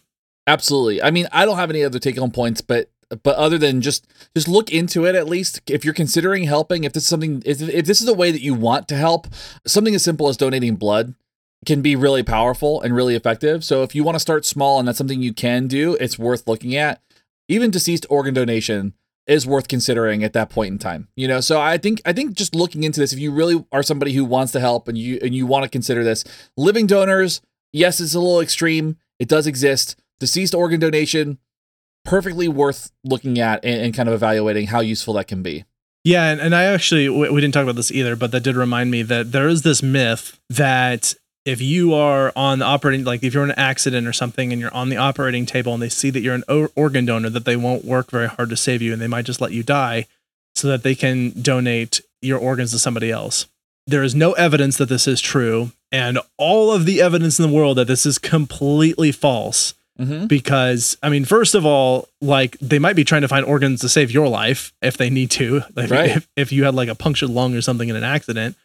[0.47, 1.03] Absolutely.
[1.03, 2.91] I mean, I don't have any other take home points, but
[3.23, 6.93] but other than just just look into it at least if you're considering helping if
[6.93, 9.27] this is something if, if this is a way that you want to help
[9.67, 11.15] something as simple as donating blood
[11.67, 14.87] can be really powerful and really effective so if you want to start small and
[14.87, 17.03] that's something you can do it's worth looking at
[17.49, 18.95] even deceased organ donation
[19.31, 21.41] is worth considering at that point in time you know?
[21.41, 24.25] So i think i think just looking into this if you really are somebody who
[24.25, 26.25] wants to help and you and you want to consider this
[26.57, 27.41] living donors
[27.73, 28.97] yes it's a little extreme.
[29.19, 29.97] It does exist.
[30.19, 31.39] Deceased organ donation
[32.05, 35.65] perfectly worth looking at and, and kind of evaluating how useful that can be.
[36.03, 38.57] Yeah, and, and I actually we, we didn't talk about this either, but that did
[38.57, 41.15] remind me that there is this myth that
[41.45, 44.61] if you are on the operating like if you're in an accident or something and
[44.61, 47.45] you're on the operating table and they see that you're an o- organ donor that
[47.45, 50.07] they won't work very hard to save you and they might just let you die
[50.55, 53.47] so that they can donate your organs to somebody else.
[53.87, 57.55] There is no evidence that this is true and all of the evidence in the
[57.55, 60.27] world that this is completely false mm-hmm.
[60.27, 63.89] because I mean, first of all, like they might be trying to find organs to
[63.89, 65.63] save your life if they need to.
[65.75, 66.11] Like Right.
[66.11, 68.57] if, if you had like a punctured lung or something in an accident,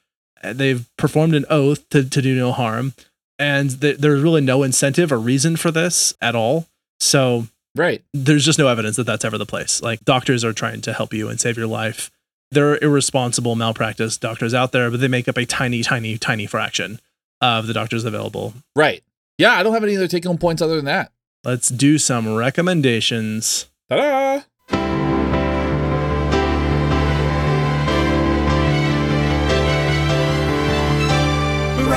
[0.54, 2.94] they've performed an oath to, to do no harm,
[3.40, 6.68] and th- there's really no incentive or reason for this at all.
[7.00, 9.82] So right there's just no evidence that that's ever the place.
[9.82, 12.10] Like doctors are trying to help you and save your life.
[12.52, 16.46] there are irresponsible malpractice doctors out there, but they make up a tiny, tiny, tiny
[16.46, 17.00] fraction
[17.42, 18.54] of the doctors available.
[18.76, 19.04] Right.
[19.38, 21.12] Yeah, I don't have any other take home points other than that.
[21.44, 23.68] Let's do some recommendations.
[23.90, 24.42] Ta da!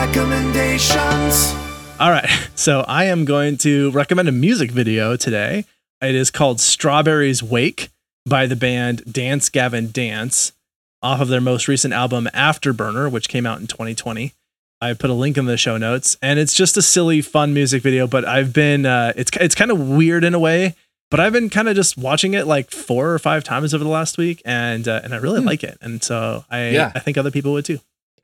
[0.09, 1.55] Recommendations.
[2.01, 2.29] All right.
[2.59, 5.65] So I am going to recommend a music video today.
[6.03, 7.89] It is called Strawberry's Wake
[8.27, 10.53] by the band Dance Gavin Dance
[11.01, 14.33] off of their most recent album Afterburner, which came out in 2020.
[14.81, 17.81] I put a link in the show notes, and it's just a silly, fun music
[17.81, 18.09] video.
[18.09, 20.75] But I've been, uh, it's it's kind of weird in a way,
[21.13, 23.89] but I've been kind of just watching it like four or five times over the
[23.91, 26.93] last week, and uh, and I really like it, and so I Yeah.
[26.95, 27.79] I think other people would too.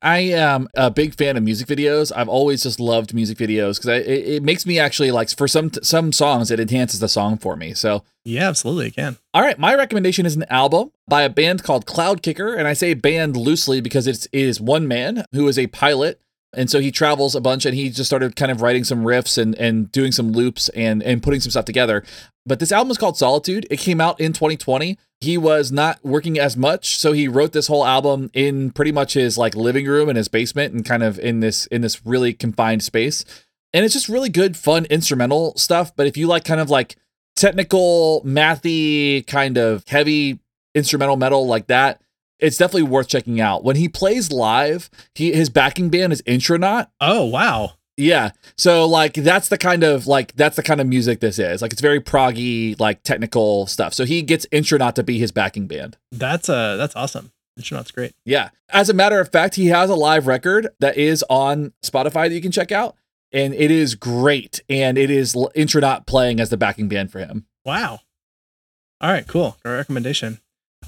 [0.04, 2.12] I am a big fan of music videos.
[2.14, 5.72] I've always just loved music videos because it, it makes me actually like for some
[5.82, 7.72] some songs it enhances the song for me.
[7.72, 9.16] So Yeah, absolutely, it can.
[9.32, 12.92] All right, my recommendation is an album by a band called Cloudkicker, and I say
[12.94, 16.20] band loosely because it's, it is one man who is a pilot,
[16.56, 19.38] and so he travels a bunch, and he just started kind of writing some riffs
[19.38, 22.04] and and doing some loops and and putting some stuff together.
[22.46, 23.66] But this album is called Solitude.
[23.70, 24.98] It came out in 2020.
[25.20, 29.14] He was not working as much, so he wrote this whole album in pretty much
[29.14, 32.34] his like living room in his basement and kind of in this in this really
[32.34, 33.24] confined space.
[33.72, 35.96] And it's just really good, fun instrumental stuff.
[35.96, 36.96] But if you like kind of like
[37.34, 40.38] technical, mathy, kind of heavy
[40.74, 42.00] instrumental metal like that,
[42.44, 43.64] it's definitely worth checking out.
[43.64, 46.90] When he plays live, he his backing band is Intronaut.
[47.00, 48.30] Oh wow, Yeah.
[48.56, 51.62] So like that's the kind of like that's the kind of music this is.
[51.62, 53.94] Like it's very proggy, like technical stuff.
[53.94, 55.96] So he gets Intronaut to be his backing band.
[56.12, 57.30] that's uh that's awesome.
[57.56, 58.12] Intronaut's great.
[58.24, 58.50] Yeah.
[58.68, 62.34] As a matter of fact, he has a live record that is on Spotify that
[62.34, 62.96] you can check out.
[63.30, 64.60] And it is great.
[64.68, 67.46] And it is Intronaut playing as the backing band for him.
[67.64, 68.00] Wow.
[69.00, 69.56] All right, cool.
[69.62, 70.40] Great recommendation.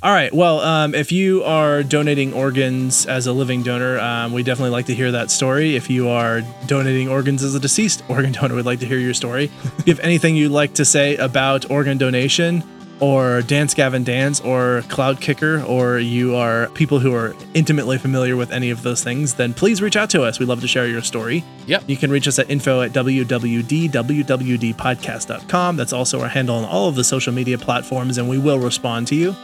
[0.02, 0.32] All right.
[0.32, 4.86] Well, um, if you are donating organs as a living donor, um, we definitely like
[4.86, 5.74] to hear that story.
[5.74, 9.14] If you are donating organs as a deceased organ donor, we'd like to hear your
[9.14, 9.50] story.
[9.78, 12.62] if you have anything you'd like to say about organ donation,
[13.00, 18.50] or Dance Gavin Dance, or Cloudkicker, or you are people who are intimately familiar with
[18.50, 20.38] any of those things, then please reach out to us.
[20.38, 21.44] We'd love to share your story.
[21.66, 21.84] Yep.
[21.88, 25.76] You can reach us at info at www.wwdpodcast.com.
[25.76, 29.06] That's also our handle on all of the social media platforms, and we will respond
[29.08, 29.36] to you.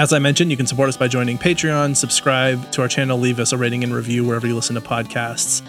[0.00, 3.38] As I mentioned, you can support us by joining Patreon, subscribe to our channel, leave
[3.38, 5.60] us a rating and review wherever you listen to podcasts.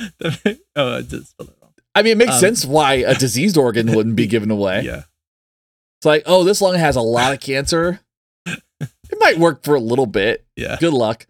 [0.76, 1.72] oh, I did spell it wrong.
[1.94, 4.82] I mean, it makes Um, sense why a diseased organ wouldn't be given away.
[4.84, 5.02] Yeah.
[5.98, 8.00] It's like, oh, this lung has a lot of cancer.
[8.46, 10.46] It might work for a little bit.
[10.56, 10.78] Yeah.
[10.80, 11.26] Good luck.